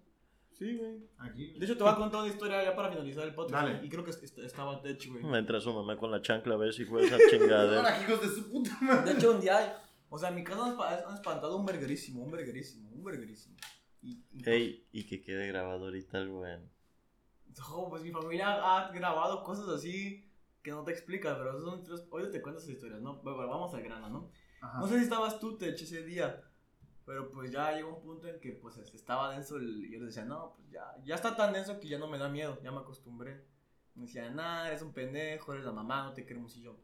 [0.60, 0.98] Sí, güey.
[1.18, 1.54] Aquí.
[1.58, 3.66] De hecho, te voy a contar una historia ya para finalizar el podcast.
[3.66, 3.86] Dale.
[3.86, 5.24] Y creo que est- estaba techo, güey.
[5.24, 7.78] Me entra su mamá con la chancla a ver si fue esa chingadera.
[7.78, 9.14] Ahora, hijos de su puta madre.
[9.14, 12.22] De hecho, un día, o sea, en mi casa han espa- han espantado un verguerísimo,
[12.24, 13.56] un verguerísimo, un verguerísimo.
[14.02, 16.64] Y, y- Hey, y que quede grabado ahorita el bueno.
[17.58, 20.26] No, pues mi familia ha grabado cosas así
[20.62, 22.06] que no te explicas, pero esos son tres.
[22.12, 23.16] Hoy te cuento esas historias, ¿no?
[23.22, 24.30] Bueno, vamos al grano, ¿no?
[24.62, 24.80] Ajá.
[24.80, 26.42] No sé si estabas tú, Tech, ese día,
[27.10, 30.00] pero pues ya llegó un punto en que pues este, estaba denso el, y yo
[30.00, 32.60] le decía, no, pues ya, ya está tan denso que ya no me da miedo,
[32.62, 33.48] ya me acostumbré.
[33.96, 36.78] Me decía, nah, eres un pendejo, eres la mamá, no te queremos y yo.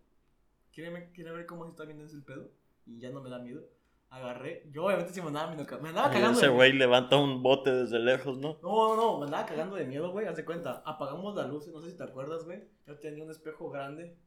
[0.73, 2.49] ¿Quiere, quiere ver cómo está bien denso el pedo?
[2.87, 3.69] Y ya no me da miedo.
[4.09, 6.39] Agarré, yo obviamente sí me andaba, me andaba Y cagando.
[6.39, 8.57] ese güey levanta un bote desde lejos, ¿no?
[8.63, 10.25] no, no, no, me andaba cagando de miedo, güey.
[10.25, 12.63] Haz de cuenta, apagamos la luz, no sé si te acuerdas, güey.
[12.87, 14.17] Yo tenía un espejo grande.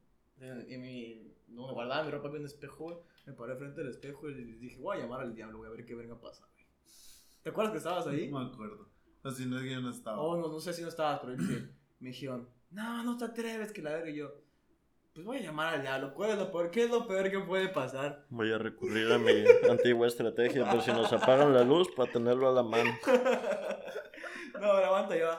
[0.41, 1.35] En, en mi.
[1.47, 2.97] No, me guardaba mi ropa, había un espejo, güey.
[3.25, 5.85] Me paré frente al espejo y dije, voy a llamar al diablo, güey, a ver
[5.85, 6.65] qué verga pasa, güey.
[7.41, 8.29] ¿Te acuerdas que estabas ahí?
[8.29, 8.89] No me acuerdo.
[9.23, 10.19] O si no es que yo no estaba.
[10.19, 11.69] Oh, no, no sé si no estabas, pero dije,
[11.99, 14.09] me dijeron, no, no te atreves, que la verga.
[14.09, 14.31] Y yo,
[15.13, 16.13] pues voy a llamar al diablo.
[16.13, 16.71] ¿Cuál es lo peor?
[16.71, 18.25] ¿Qué es lo peor que puede pasar?
[18.29, 19.31] Voy a recurrir a mi
[19.69, 22.91] antigua estrategia, por si nos apagan la luz, para tenerlo a la mano.
[24.59, 25.29] No, aguanta, yo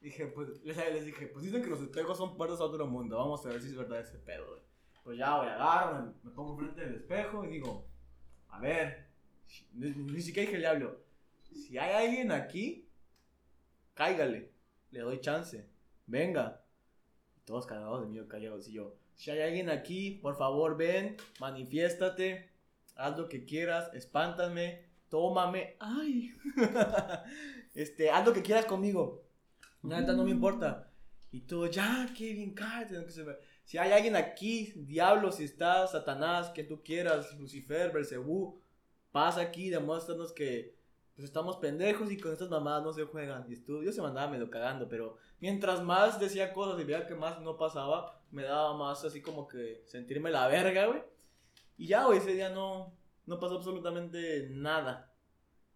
[0.00, 3.44] dije, pues, les, dije, pues dicen que los espejos son puertas a otro mundo, vamos
[3.44, 4.60] a ver si es verdad ese pedo, güey.
[5.04, 7.86] Pues ya, voy, agarro, me, me pongo frente del espejo y digo,
[8.48, 9.08] a ver,
[9.72, 11.00] ni, ni siquiera dije el diablo,
[11.42, 12.88] si hay alguien aquí,
[13.94, 14.52] cáigale,
[14.90, 15.68] le doy chance,
[16.06, 16.64] venga.
[17.44, 22.50] Todos cagados de mí, callados, y yo, si hay alguien aquí, por favor ven, manifiéstate,
[22.94, 26.34] haz lo que quieras, espántame, tómame, ay,
[27.74, 29.27] este, haz lo que quieras conmigo,
[29.82, 30.90] neta, no me importa.
[31.30, 33.06] Y tú, ya, Kevin, cállate.
[33.64, 38.60] Si hay alguien aquí, diablo, si está Satanás, que tú quieras, Lucifer, Belcebú,
[39.12, 40.78] pasa aquí, demuéstranos que
[41.14, 43.44] pues estamos pendejos y con estas mamadas no se juegan.
[43.50, 47.08] Y tú, yo se me andaba medio cagando, pero mientras más decía cosas y veía
[47.08, 51.02] que más no pasaba, me daba más así como que sentirme la verga, güey.
[51.76, 52.94] Y ya, güey, ese día no,
[53.26, 55.12] no pasó absolutamente nada.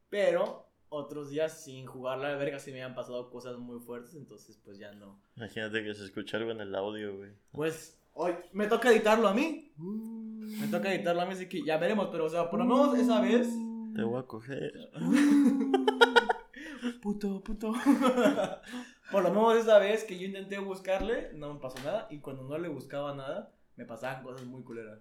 [0.08, 0.61] Pero
[0.92, 4.78] otros días sin jugar la verga sí me habían pasado cosas muy fuertes, entonces pues
[4.78, 5.20] ya no.
[5.36, 7.30] Imagínate que se escucha algo en el audio, güey.
[7.50, 9.72] Pues hoy me toca editarlo a mí.
[9.76, 12.98] Me toca editarlo a mí, así que ya veremos, pero o sea, por lo menos
[12.98, 13.48] esa vez.
[13.94, 14.90] Te voy a coger.
[17.02, 17.72] puto, puto.
[19.10, 22.06] por lo menos esa vez que yo intenté buscarle, no me pasó nada.
[22.10, 25.00] Y cuando no le buscaba nada, me pasaban cosas muy culeras.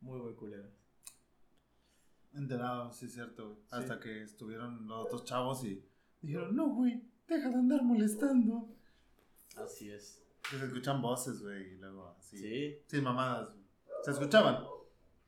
[0.00, 0.70] Muy, muy culeras.
[2.36, 3.58] Enterado, sí es cierto, güey.
[3.70, 5.82] Hasta que estuvieron los otros chavos y
[6.20, 8.68] dijeron, no, güey, deja de andar molestando.
[9.56, 10.22] Así es.
[10.50, 12.36] Se escuchan voces, güey, y luego así.
[12.38, 13.48] Sí, Sin mamadas.
[14.02, 14.64] Se escuchaban.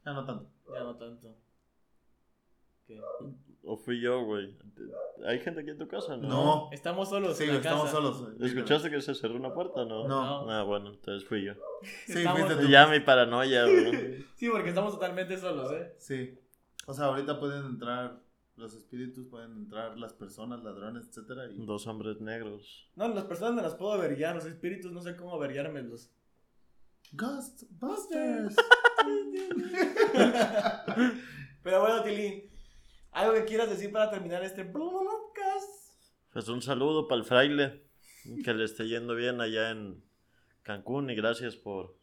[0.04, 0.50] Ya no tanto.
[0.72, 1.34] ya no tanto.
[2.86, 3.00] ¿Qué?
[3.64, 4.56] ¿O fui yo, güey?
[5.26, 6.16] ¿Hay gente aquí en tu casa?
[6.16, 6.28] No.
[6.28, 6.68] No.
[6.72, 7.36] Estamos solos.
[7.36, 7.96] Sí, en la estamos casa.
[7.96, 8.28] solos.
[8.40, 10.06] ¿Escuchaste que se cerró una puerta no?
[10.06, 10.50] No.
[10.50, 11.54] Ah, bueno, entonces fui yo.
[12.06, 12.68] Sí, Estamos- fuiste tú.
[12.70, 14.24] Ya mi paranoia, güey.
[14.36, 15.94] Sí, porque estamos totalmente solos, ¿eh?
[15.98, 16.38] Sí.
[16.88, 18.18] O sea, ahorita pueden entrar
[18.56, 21.46] los espíritus, pueden entrar las personas, ladrones, etcétera.
[21.50, 21.66] Y...
[21.66, 22.88] Dos hombres negros.
[22.96, 26.10] No, las personas me las puedo averiar, los espíritus no sé cómo averiármelos.
[27.12, 28.56] Ghostbusters.
[31.62, 32.50] Pero bueno, Tilín,
[33.10, 35.92] ¿algo que quieras decir para terminar este podcast?
[36.32, 37.84] Pues un saludo para el fraile,
[38.42, 40.02] que le esté yendo bien allá en
[40.62, 41.98] Cancún y gracias por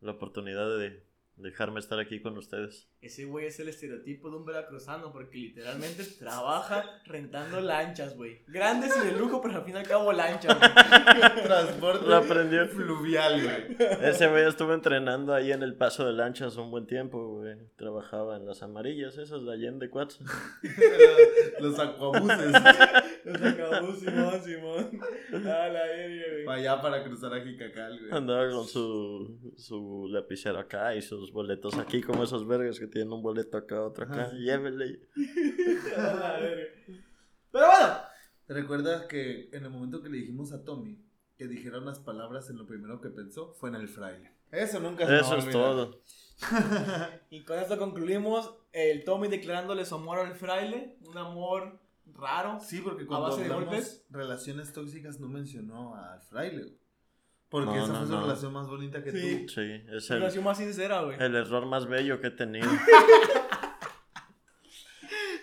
[0.00, 1.07] la oportunidad de
[1.38, 2.88] dejarme estar aquí con ustedes.
[3.00, 8.42] Ese güey es el estereotipo de un veracruzano porque literalmente trabaja rentando lanchas, güey.
[8.48, 10.70] Grandes y de lujo, pero al fin y al cabo lanchas, güey.
[11.44, 12.66] Transporte Lo aprendió.
[12.68, 13.76] fluvial, güey.
[14.02, 17.56] Ese güey estuvo entrenando ahí en el paso de lanchas un buen tiempo, güey.
[17.76, 20.24] Trabajaba en las amarillas, esas de Allende Cuatza.
[21.60, 22.52] Los acuabuses.
[23.24, 25.00] Los acabó Simón, Simón.
[25.32, 26.44] A la verga, güey.
[26.44, 28.12] Para allá para cruzar a Jicacal, güey.
[28.12, 33.12] Andaba con su, su lapicero acá y sus boletos aquí, como esos vergas que tienen
[33.12, 34.30] un boleto acá, otro acá.
[34.30, 34.98] A verga.
[37.50, 37.98] Pero bueno,
[38.48, 41.04] ¿Recuerdas que en el momento que le dijimos a Tommy
[41.36, 44.32] que dijera unas palabras en lo primero que pensó fue en el fraile?
[44.50, 46.02] Eso nunca se me va a Eso es todo.
[47.30, 50.96] y con esto concluimos el Tommy declarándole su amor al fraile.
[51.06, 52.58] Un amor raro.
[52.60, 54.06] Sí, porque ¿A cuando base de golpes?
[54.08, 56.78] relaciones tóxicas no mencionó al fraile.
[57.50, 58.20] Porque No, esa no, fue su no.
[58.22, 59.46] relación más bonita que Sí.
[59.46, 59.52] tú.
[59.54, 61.16] Sí, es el, relación más sincera, güey.
[61.20, 62.68] el error más bello que he tenido.
[62.68, 62.74] A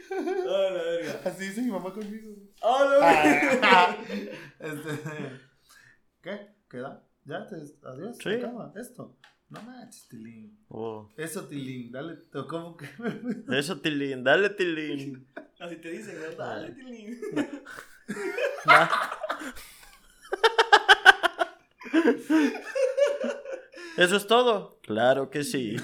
[0.72, 1.22] la verga.
[1.26, 2.32] Así dice mi mamá conmigo.
[2.62, 3.98] A la verga.
[4.60, 5.42] este,
[6.22, 6.48] ¿Qué?
[6.70, 7.04] ¿Queda?
[7.26, 7.46] ¿Ya?
[7.48, 7.56] Te,
[7.88, 8.18] ¿Adiós?
[8.18, 8.24] Sí.
[8.24, 9.18] ¿Se acaba esto?
[9.50, 10.60] No manches, Tilín.
[10.70, 11.92] Oh, Eso, Tilín.
[11.92, 12.18] Dale,
[12.50, 12.88] ¿cómo que?
[13.58, 15.28] Eso, Tilín, dale, Tilín.
[15.60, 16.36] Así te dicen, ¿no?
[16.36, 17.20] Dale, Tilín.
[23.98, 24.80] ¿Eso es todo?
[24.84, 25.78] Claro que sí.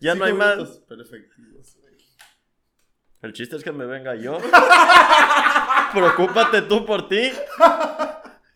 [0.00, 0.78] Ya no hay más.
[0.88, 1.76] Perfectivos.
[3.22, 4.38] El chiste es que me venga yo.
[5.92, 7.32] Preocúpate tú por ti.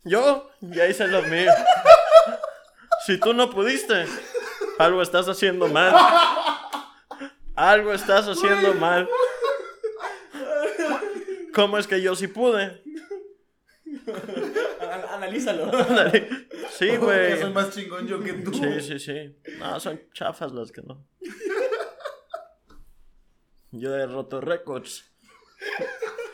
[0.05, 1.51] Yo ya hice lo mío.
[3.07, 4.07] Si tú no pudiste,
[4.79, 5.95] algo estás haciendo mal.
[7.57, 9.09] Algo estás haciendo mal.
[11.55, 12.83] ¿Cómo es que yo sí pude?
[15.31, 15.71] An- Analízalo.
[16.71, 17.53] Sí, Que soy güey.
[17.53, 18.55] más chingón yo que tú.
[18.55, 19.37] Sí, sí, sí.
[19.59, 21.07] No, son chafas las que no.
[23.73, 25.05] Yo he roto récords.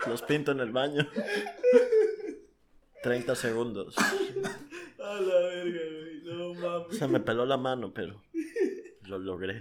[0.06, 1.06] Los pinto en el baño.
[3.02, 3.96] 30 segundos.
[3.98, 6.22] A la verga, güey.
[6.24, 6.96] No mames.
[6.98, 8.22] Se me peló la mano, pero
[9.06, 9.58] lo logré.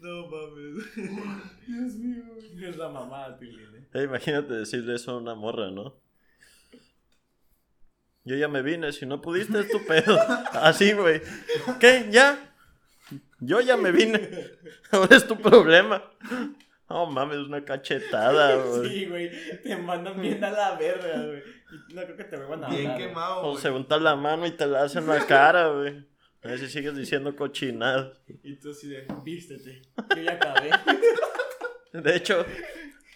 [0.00, 0.94] No mames.
[1.66, 2.22] Dios mío.
[2.34, 2.64] güey.
[2.68, 3.88] Es la mamá, Tilín, eh.
[3.94, 6.01] Eh, imagínate decirle eso a una morra, ¿no?
[8.24, 10.18] Yo ya me vine, si no pudiste es tu pedo.
[10.52, 11.20] Así, güey.
[11.80, 12.06] ¿Qué?
[12.10, 12.38] ¿Ya?
[13.40, 14.50] Yo ya me vine.
[14.92, 16.02] Ahora es tu problema.
[16.88, 18.88] No mames, una cachetada, güey.
[18.88, 19.30] Sí, güey.
[19.62, 21.42] Te mandan bien a la verga, güey.
[21.88, 23.08] Y no creo que te vuelvan a Bien hablar, güey.
[23.08, 23.42] quemado.
[23.46, 26.06] O se unta la mano y te la hacen en la cara, güey.
[26.44, 28.20] A ver si sigues diciendo cochinadas.
[28.42, 29.82] Y tú así de, vístete.
[30.16, 30.70] Yo ya acabé.
[31.92, 32.44] De hecho,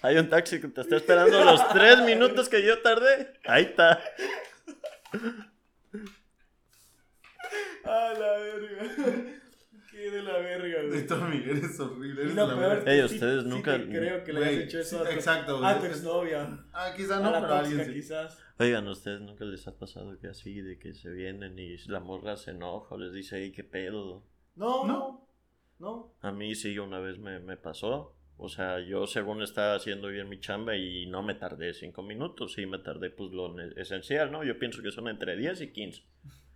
[0.00, 3.34] hay un taxi que te está esperando los tres minutos que yo tardé.
[3.44, 4.00] Ahí está.
[7.84, 8.94] A la verga.
[9.90, 11.30] Qué de la verga, güey.
[11.30, 12.22] Miguel, eres horrible.
[12.22, 12.92] Y Eres lo la peor verga.
[12.92, 15.04] Ey, es que ustedes sí nunca- te creo que le Güey, hayas hecho eso sí,
[15.04, 16.64] a tu, exacto, a tu exnovia.
[16.72, 18.00] Ah, quizá a no, la pero a tóxica, alguien sí.
[18.02, 18.38] quizás.
[18.58, 22.00] Oigan, ¿a ustedes nunca les ha pasado que así, de que se vienen y la
[22.00, 24.24] morra se enoja o les dice, ey, qué pedo?
[24.56, 24.86] No, No.
[24.86, 25.26] no.
[25.78, 26.14] No.
[26.22, 28.15] A mí sí, una vez me, me pasó.
[28.38, 32.52] O sea, yo según estaba haciendo bien mi chamba y no me tardé cinco minutos,
[32.52, 34.44] sí me tardé pues lo esencial, ¿no?
[34.44, 36.02] Yo pienso que son entre 10 y 15.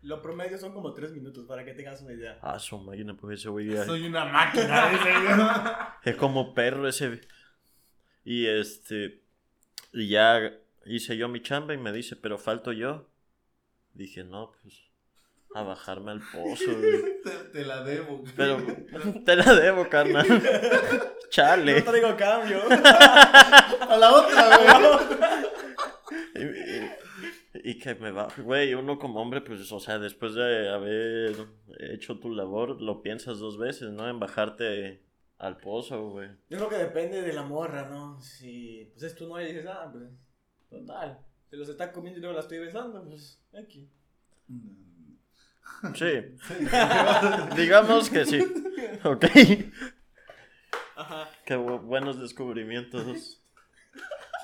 [0.02, 2.38] Lo promedio son como 3 minutos para que tengas una idea.
[2.42, 5.74] Ah, su máquina, pues ese güey ya- Soy una máquina, dice güey.
[6.04, 7.20] Es como perro ese.
[8.24, 9.22] Y este.
[9.92, 10.52] Y ya
[10.86, 13.08] hice yo mi chamba y me dice, pero falto yo.
[13.94, 14.89] Dije, no, pues.
[15.54, 17.20] A bajarme al pozo, güey.
[17.22, 18.22] Te, te la debo.
[18.36, 18.58] Pero
[19.24, 20.26] te la debo, carnal.
[21.30, 21.82] No Chale.
[21.82, 22.58] traigo cambio.
[22.68, 25.34] A la otra, güey.
[26.34, 26.90] Y, y-
[27.62, 31.36] y que me va, güey, uno como hombre, pues, o sea, después de haber
[31.92, 34.08] hecho tu labor, lo piensas dos veces, ¿no?
[34.08, 35.02] En bajarte
[35.38, 36.28] al pozo, güey.
[36.48, 38.20] Yo creo que depende de la morra, ¿no?
[38.22, 40.04] Si pues es tu novia y dices, ah, pues,
[40.68, 41.18] total.
[41.48, 43.88] Se los está comiendo y luego la estoy besando, pues, aquí.
[45.94, 46.36] Sí,
[47.56, 48.40] digamos que sí.
[49.04, 49.24] Ok.
[50.96, 51.28] Ajá.
[51.46, 53.40] Qué bu- buenos descubrimientos.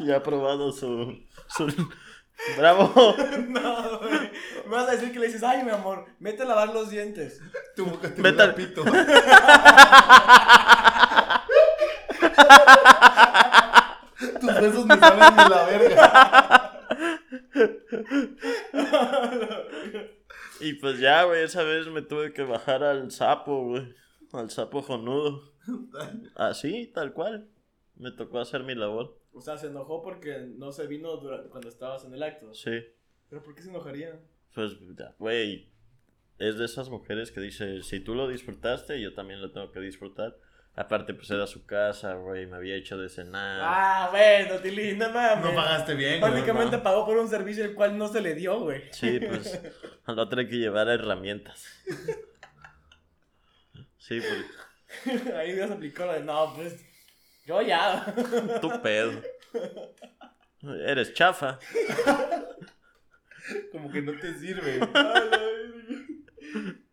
[0.01, 1.19] Ya ha probado su,
[1.49, 1.67] su...
[2.59, 2.93] Bravo.
[3.49, 4.31] No, güey.
[4.67, 7.41] Me vas a decir que le dices, ay, mi amor, vete a lavar los dientes.
[7.75, 8.85] Tu boca te Vete huele al- pito.
[14.41, 16.73] Tus besos me saben de la verga.
[20.61, 23.95] Y pues ya, güey, esa vez me tuve que bajar al sapo, güey.
[24.33, 25.53] Al sapo jonudo.
[26.37, 27.49] Así, tal cual.
[27.97, 29.19] Me tocó hacer mi labor.
[29.33, 32.53] O sea, se enojó porque no se vino dura- cuando estabas en el acto.
[32.55, 32.71] Sí.
[33.29, 34.19] ¿Pero por qué se enojaría?
[34.55, 34.73] Pues,
[35.19, 35.69] güey,
[36.39, 39.81] es de esas mujeres que dice, si tú lo disfrutaste, yo también lo tengo que
[39.81, 40.39] disfrutar.
[40.79, 43.61] Aparte, pues era su casa, güey, me había hecho de cenar.
[43.63, 45.43] Ah, bueno, Tilín, no mames.
[45.43, 46.43] No pagaste bien, güey.
[46.43, 46.83] No.
[46.83, 48.83] pagó por un servicio el cual no se le dio, güey.
[48.93, 49.59] Sí, pues,
[50.05, 51.65] al otro hay que llevar herramientas.
[53.97, 56.85] Sí, pues, Ahí hubieras aplicado la de, no, pues,
[57.47, 58.15] yo ya.
[58.61, 59.13] tu pedo.
[60.63, 61.59] Eres chafa.
[63.73, 64.81] Como que no te sirve.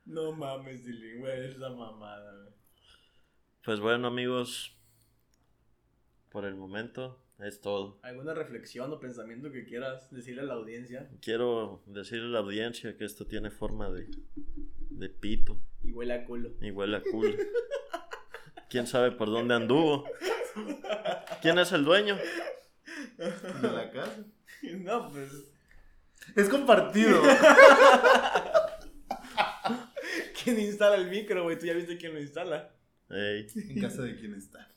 [0.06, 2.53] No mames, Tilín, güey, esa mamada, güey.
[3.64, 4.76] Pues bueno, amigos,
[6.30, 7.99] por el momento es todo.
[8.03, 11.09] ¿Alguna reflexión o pensamiento que quieras decirle a la audiencia?
[11.22, 14.07] Quiero decirle a la audiencia que esto tiene forma de,
[14.89, 16.51] de pito Y huele a culo.
[16.61, 17.36] y huele a culo.
[18.70, 20.05] ¿Quién sabe por dónde anduvo?
[21.41, 22.18] ¿Quién es el dueño?
[23.18, 24.24] De la casa.
[24.80, 25.30] No, pues,
[26.38, 27.22] Es compartido.
[30.43, 31.59] ¿quién instala el micro, güey?
[31.59, 32.74] Tú ya viste quién lo instala.
[33.16, 34.70] En casa de quién está.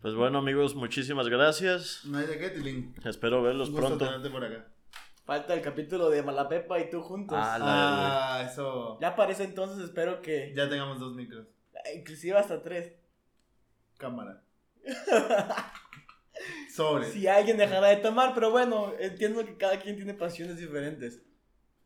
[0.00, 2.02] Pues bueno, amigos, muchísimas gracias.
[2.04, 2.94] No hay de qué, Tilín.
[3.04, 4.04] Espero verlos Un gusto pronto.
[4.04, 4.66] tenerte por acá.
[5.24, 7.38] Falta el capítulo de Malapepa y tú juntos.
[7.40, 8.98] Ah, la- Ah, eso.
[9.00, 10.52] Ya para ese entonces espero que...
[10.54, 11.46] Ya tengamos dos micros.
[11.96, 12.92] Inclusive hasta tres.
[13.96, 14.42] Cámara.
[16.74, 17.10] Sobre.
[17.10, 21.22] Si alguien dejará de tomar, pero bueno, entiendo que cada quien tiene pasiones diferentes.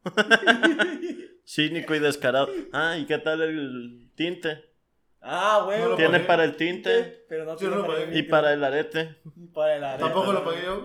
[1.49, 2.49] Cínico y descarado.
[2.73, 4.65] Ah, ¿y qué tal el tinte?
[5.23, 5.81] Ah, güey.
[5.81, 6.25] No lo Tiene pagué.
[6.27, 8.19] para el tinte Pero no Yo tiene no para el pagué.
[8.19, 9.17] y para el arete.
[9.37, 10.05] Y para el arete.
[10.05, 10.85] Tampoco lo pagué yo.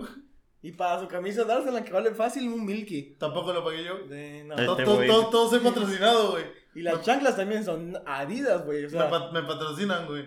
[0.62, 3.14] Y para su camisa dársela que vale fácil un milky.
[3.18, 3.98] Tampoco lo pagué yo.
[4.06, 4.54] De- no.
[4.58, 4.64] Eh.
[4.64, 6.44] Todo, todo, todo, soy patrocinado, güey.
[6.74, 8.86] Y las chanclas también son adidas, güey.
[8.86, 10.24] O Me, me patrocinan, güey.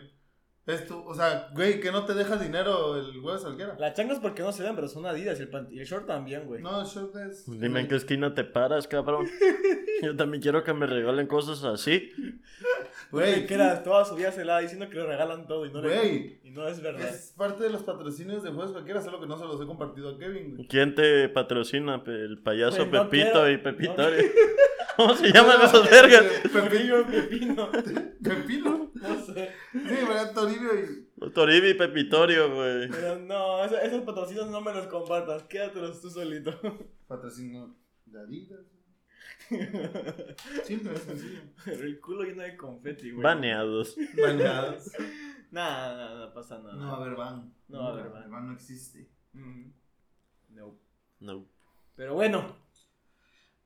[0.68, 3.76] Esto, o sea, güey, que no te deja dinero el güey cualquiera.
[3.80, 5.40] las chanclas porque no se ven, pero son adidas.
[5.40, 6.62] Y el, pant- y el short también, güey.
[6.62, 7.50] No, el short es.
[7.50, 9.26] Dime en qué esquina te paras, cabrón.
[10.04, 12.12] Yo también quiero que me regalen cosas así.
[13.12, 15.82] Güey, que era toda su vida se la diciendo que le regalan todo y no,
[15.82, 16.40] le- Güey.
[16.44, 17.08] y no es verdad.
[17.08, 20.10] es parte de los patrocinios de juegos cualquiera, solo que no se los he compartido
[20.10, 20.68] a Kevin, güey.
[20.68, 22.04] ¿Quién te patrocina?
[22.04, 24.22] Pe- El payaso Pues no Pepito quiero- y Pepitorio.
[24.24, 24.28] no
[24.98, 26.26] ¿Cómo se llaman esos vergas?
[26.52, 27.70] Pepillo, pepino.
[28.24, 28.92] Pepino.
[28.96, 29.52] No sé.
[29.72, 30.34] Sí, ¿verdad?
[30.58, 31.32] Toribio y.
[31.32, 32.90] Toribio y Pepitorio, güey.
[32.90, 35.44] Pero no, esos, esos patrocinios no me los compartas.
[35.44, 36.52] Quédatelos tú solito.
[37.08, 38.66] Patrocinio de Adidas.
[40.64, 41.42] Simple, es sencillo.
[41.64, 43.24] Pero el culo lleno de confeti, güey.
[43.24, 43.96] Baneados.
[44.22, 44.92] Baneados.
[45.50, 46.76] Nada, nada, no pasa nada.
[46.76, 47.54] No va a haber van.
[47.70, 48.24] No va a haber van.
[48.24, 49.10] El van no existe.
[49.32, 49.72] Mm.
[50.50, 50.78] No.
[51.22, 51.46] No.
[51.96, 52.58] Pero bueno,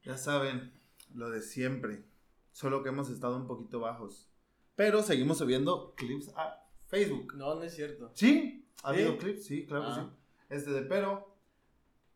[0.04, 0.72] Ya saben,
[1.16, 2.04] lo de siempre.
[2.52, 4.30] Solo que hemos estado un poquito bajos.
[4.76, 6.61] Pero seguimos subiendo clips a
[6.92, 7.34] Facebook.
[7.36, 8.12] no, no es cierto.
[8.14, 8.68] ¿Sí?
[8.84, 9.00] ¿Ha ¿Sí?
[9.02, 9.46] habido clips?
[9.46, 10.10] Sí, claro que Ah.
[10.12, 10.46] sí.
[10.50, 11.30] Este de pero.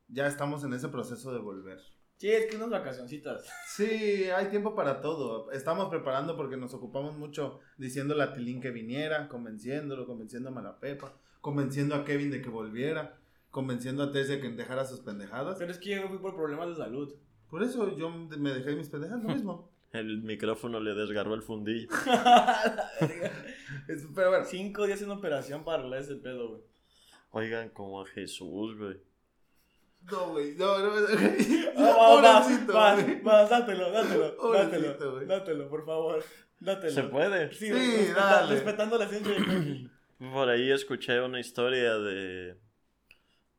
[0.08, 1.80] Ya estamos en ese proceso de volver.
[2.18, 3.44] Sí, es que unas vacacioncitas.
[3.68, 5.52] Sí, hay tiempo para todo.
[5.52, 11.18] Estamos preparando porque nos ocupamos mucho diciéndole a Tilín que viniera, convenciéndolo, convenciendo a Malapepa,
[11.42, 13.18] convenciendo a Kevin de que volviera,
[13.50, 15.58] convenciendo a Tess de que dejara sus pendejadas.
[15.58, 17.14] Pero es que yo fui por problemas de salud.
[17.50, 19.72] Por eso yo me dejé mis pendejadas lo mismo.
[19.96, 21.88] El micrófono le desgarró el fundillo.
[23.88, 26.62] Es- pero bueno, Cinco días en operación para arreglar ese pedo, güey.
[27.32, 28.98] Oigan, como a Jesús, güey.
[30.12, 31.08] no, güey, no, no, no.
[31.78, 33.22] Ah, Pobrecito, güey.
[33.22, 35.26] va, dátelo, dátelo, Pobrecito, dátelo, güey.
[35.28, 36.24] dátelo, por favor,
[36.60, 36.92] dátelo.
[36.94, 37.52] ¿Se puede?
[37.54, 37.70] Sí,
[38.16, 38.54] dale.
[38.56, 39.92] respetando la Kevin.
[40.32, 42.56] Por ahí escuché una historia de.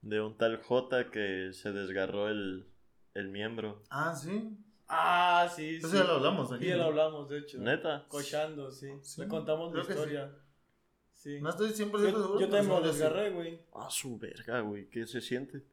[0.01, 2.66] de un tal J que se desgarró el,
[3.14, 3.82] el miembro.
[3.91, 4.57] Ah, sí.
[4.89, 5.97] Ah, sí, Eso sí.
[5.97, 6.62] ya lo hablamos aquí.
[6.64, 7.59] Sí, ya lo hablamos, de hecho.
[7.59, 8.07] ¿Neta?
[8.09, 8.89] Cochando, sí.
[9.03, 10.32] Sí, Le contamos la creo historia.
[11.12, 11.41] Sí.
[11.41, 12.12] No estoy 100% Yo, seguro.
[12.34, 13.61] yo pero también me lo desgarré, güey.
[13.74, 14.89] Ah, su verga, güey.
[14.89, 15.64] ¿Qué se siente?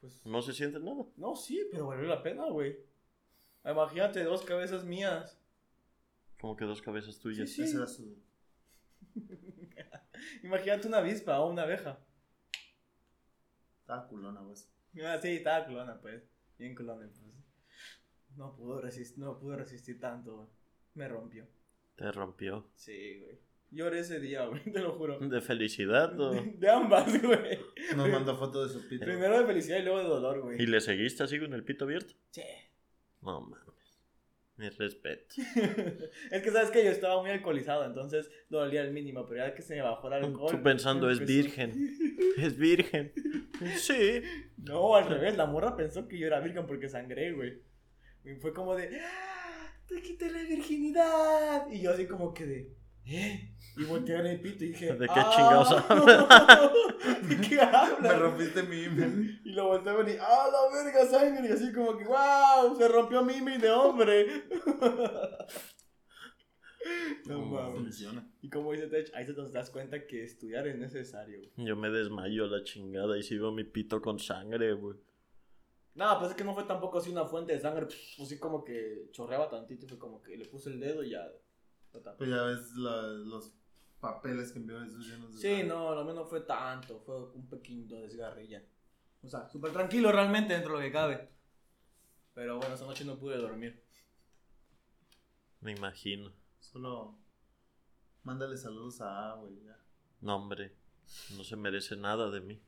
[0.00, 1.04] Pues, No se siente nada.
[1.16, 2.76] no, sí, pero valió la pena, güey.
[3.64, 5.38] Imagínate dos cabezas mías.
[6.40, 7.48] Como que dos cabezas tuyas.
[7.48, 7.62] Sí, sí.
[7.62, 8.16] Ese era su.
[10.42, 11.98] Imagínate una avispa o una abeja.
[13.80, 14.68] Estaba culona, pues.
[15.04, 16.22] Ah, sí, estaba culona, pues.
[16.58, 17.20] Bien culona, pues.
[18.36, 20.48] No pudo resistir, no pudo resistir tanto, güey.
[20.94, 21.46] Me rompió.
[21.96, 22.66] Te rompió.
[22.74, 23.38] Sí, güey.
[23.70, 25.18] Lloré ese día, güey, te lo juro.
[25.18, 26.32] ¿De felicidad o.?
[26.32, 27.58] De, de ambas, güey.
[27.96, 29.04] Nos mandó foto de su pito.
[29.04, 30.62] Primero de felicidad y luego de dolor, güey.
[30.62, 32.14] ¿Y le seguiste así con el pito abierto?
[32.30, 32.42] Sí.
[33.22, 33.66] No mames.
[34.58, 35.34] Mi respeto.
[36.30, 39.60] es que sabes que yo estaba muy alcoholizado, entonces dolía el mínimo, pero ya que
[39.60, 40.50] se me bajó el alcohol.
[40.50, 41.96] Tú pensando, es empezó- virgen.
[42.38, 43.12] Es virgen.
[43.76, 44.20] Sí.
[44.58, 47.62] No, al revés, la morra pensó que yo era virgen porque sangré, güey.
[48.26, 49.72] Y fue como de, ¡Ah!
[49.86, 51.70] te quité la virginidad.
[51.70, 53.52] Y yo así como que de, ¿eh?
[53.76, 58.00] Y volteé el pito y dije, ¿De qué "Ah, chingados ¿De qué hablas?
[58.00, 59.40] Me rompiste mi email.
[59.44, 61.48] Y lo volteé a ver y, ¡ah, la verga, sangre!
[61.48, 62.76] Y así como que, ¡wow!
[62.76, 64.26] Se rompió mi email de hombre.
[67.26, 67.74] no ¿Cómo mames.
[67.80, 68.28] funciona?
[68.42, 71.38] Y como dice Tech, ahí te nos das cuenta que estudiar es necesario.
[71.38, 71.66] güey.
[71.66, 74.96] Yo me desmayo a la chingada y sigo mi pito con sangre, güey.
[75.96, 78.62] No, pues es que no fue tampoco así una fuente de sangre, pues así como
[78.64, 81.26] que chorreaba tantito y fue como que le puse el dedo y ya.
[82.18, 83.54] Pues ya ves la- los
[84.00, 85.66] papeles que envió Jesús llenos de Sí, sangre.
[85.68, 88.62] no, lo menos no fue tanto, fue un pequeño desgarrilla.
[89.22, 91.30] O sea, súper tranquilo realmente dentro de lo que cabe.
[92.34, 93.82] Pero bueno, esa noche no pude dormir.
[95.60, 96.30] Me imagino.
[96.60, 97.16] Solo
[98.22, 99.64] mándale saludos a A, güey.
[99.64, 99.78] ya.
[100.20, 100.76] No, hombre.
[101.36, 102.60] No se merece nada de mí.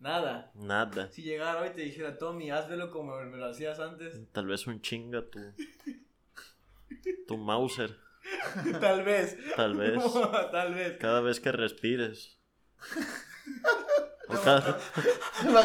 [0.00, 0.50] Nada.
[0.54, 1.10] Nada.
[1.10, 4.20] Si llegara hoy y te dijera, Tommy, hazlo como me lo hacías antes.
[4.32, 5.40] Tal vez un chinga tu.
[7.26, 7.96] Tu Mauser.
[8.80, 9.36] Tal vez.
[9.56, 10.02] Tal vez.
[10.52, 10.98] Tal vez.
[10.98, 12.38] Cada vez que respires.
[14.44, 14.78] Cada-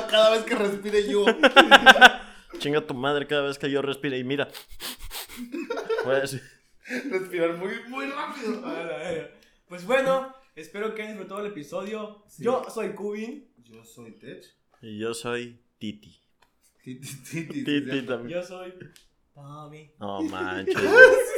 [0.10, 1.26] Cada vez que respire yo.
[2.60, 4.18] chinga tu madre cada vez que yo respire.
[4.18, 4.48] Y mira.
[6.04, 6.42] Pues.
[7.10, 8.62] Respirar muy, muy rápido.
[9.68, 12.24] Pues bueno, espero que hayan disfrutado el episodio.
[12.28, 12.44] Sí.
[12.44, 13.48] Yo soy Kubin.
[13.64, 14.44] Yo soy Tech.
[14.82, 16.20] Y yo soy Titi.
[16.84, 18.40] Titi, titi, Titi también.
[18.40, 18.74] Yo soy
[19.34, 19.92] Tommy.
[20.00, 20.76] No manches.
[20.76, 20.82] Sí,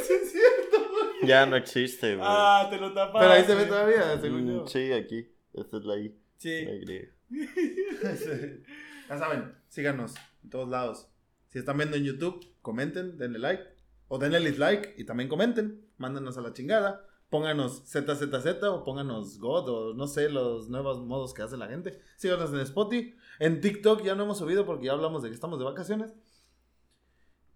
[0.06, 1.28] sí, es cierto, güey.
[1.28, 2.26] Ya no existe, güey.
[2.28, 3.20] Ah, te lo tapas.
[3.22, 4.66] Pero ahí se ve todavía, según Mm, yo.
[4.66, 5.28] Sí, aquí.
[5.54, 6.14] Esta es la I.
[6.36, 6.64] Sí.
[6.64, 7.08] La Y.
[9.08, 11.08] Ya saben, síganos en todos lados.
[11.48, 13.62] Si están viendo en YouTube, comenten, denle like.
[14.08, 15.86] O denle dislike y también comenten.
[15.96, 17.05] Mándenos a la chingada.
[17.28, 22.00] Pónganos ZZZ o pónganos God o no sé, los nuevos modos que hace la gente.
[22.16, 23.14] Síganos en Spotify.
[23.40, 26.14] En TikTok ya no hemos subido porque ya hablamos de que estamos de vacaciones.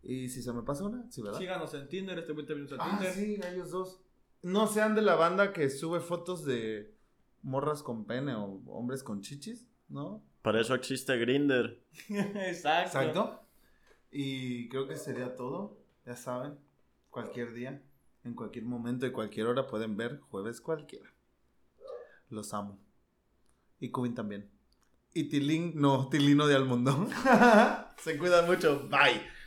[0.02, 1.38] Y si se me pasa una, sí, ¿verdad?
[1.38, 3.12] Síganos en Tinder, este 20 minutos en Ah, Tinder.
[3.14, 4.00] sí, ellos dos.
[4.42, 6.96] No sean de la banda que sube fotos de
[7.42, 10.24] morras con pene o hombres con chichis, ¿no?
[10.42, 11.84] Para eso existe Grinder.
[12.08, 12.98] Exacto.
[12.98, 13.40] Exacto.
[14.10, 15.78] Y creo que sería todo.
[16.06, 16.58] Ya saben,
[17.10, 17.82] cualquier día,
[18.24, 21.12] en cualquier momento y cualquier hora pueden ver jueves cualquiera.
[22.28, 22.78] Los amo.
[23.78, 24.50] Y Cubin también.
[25.12, 27.08] Y Tilín, no, Tilino de Almundo.
[27.96, 28.88] Se cuidan mucho.
[28.88, 29.30] Bye.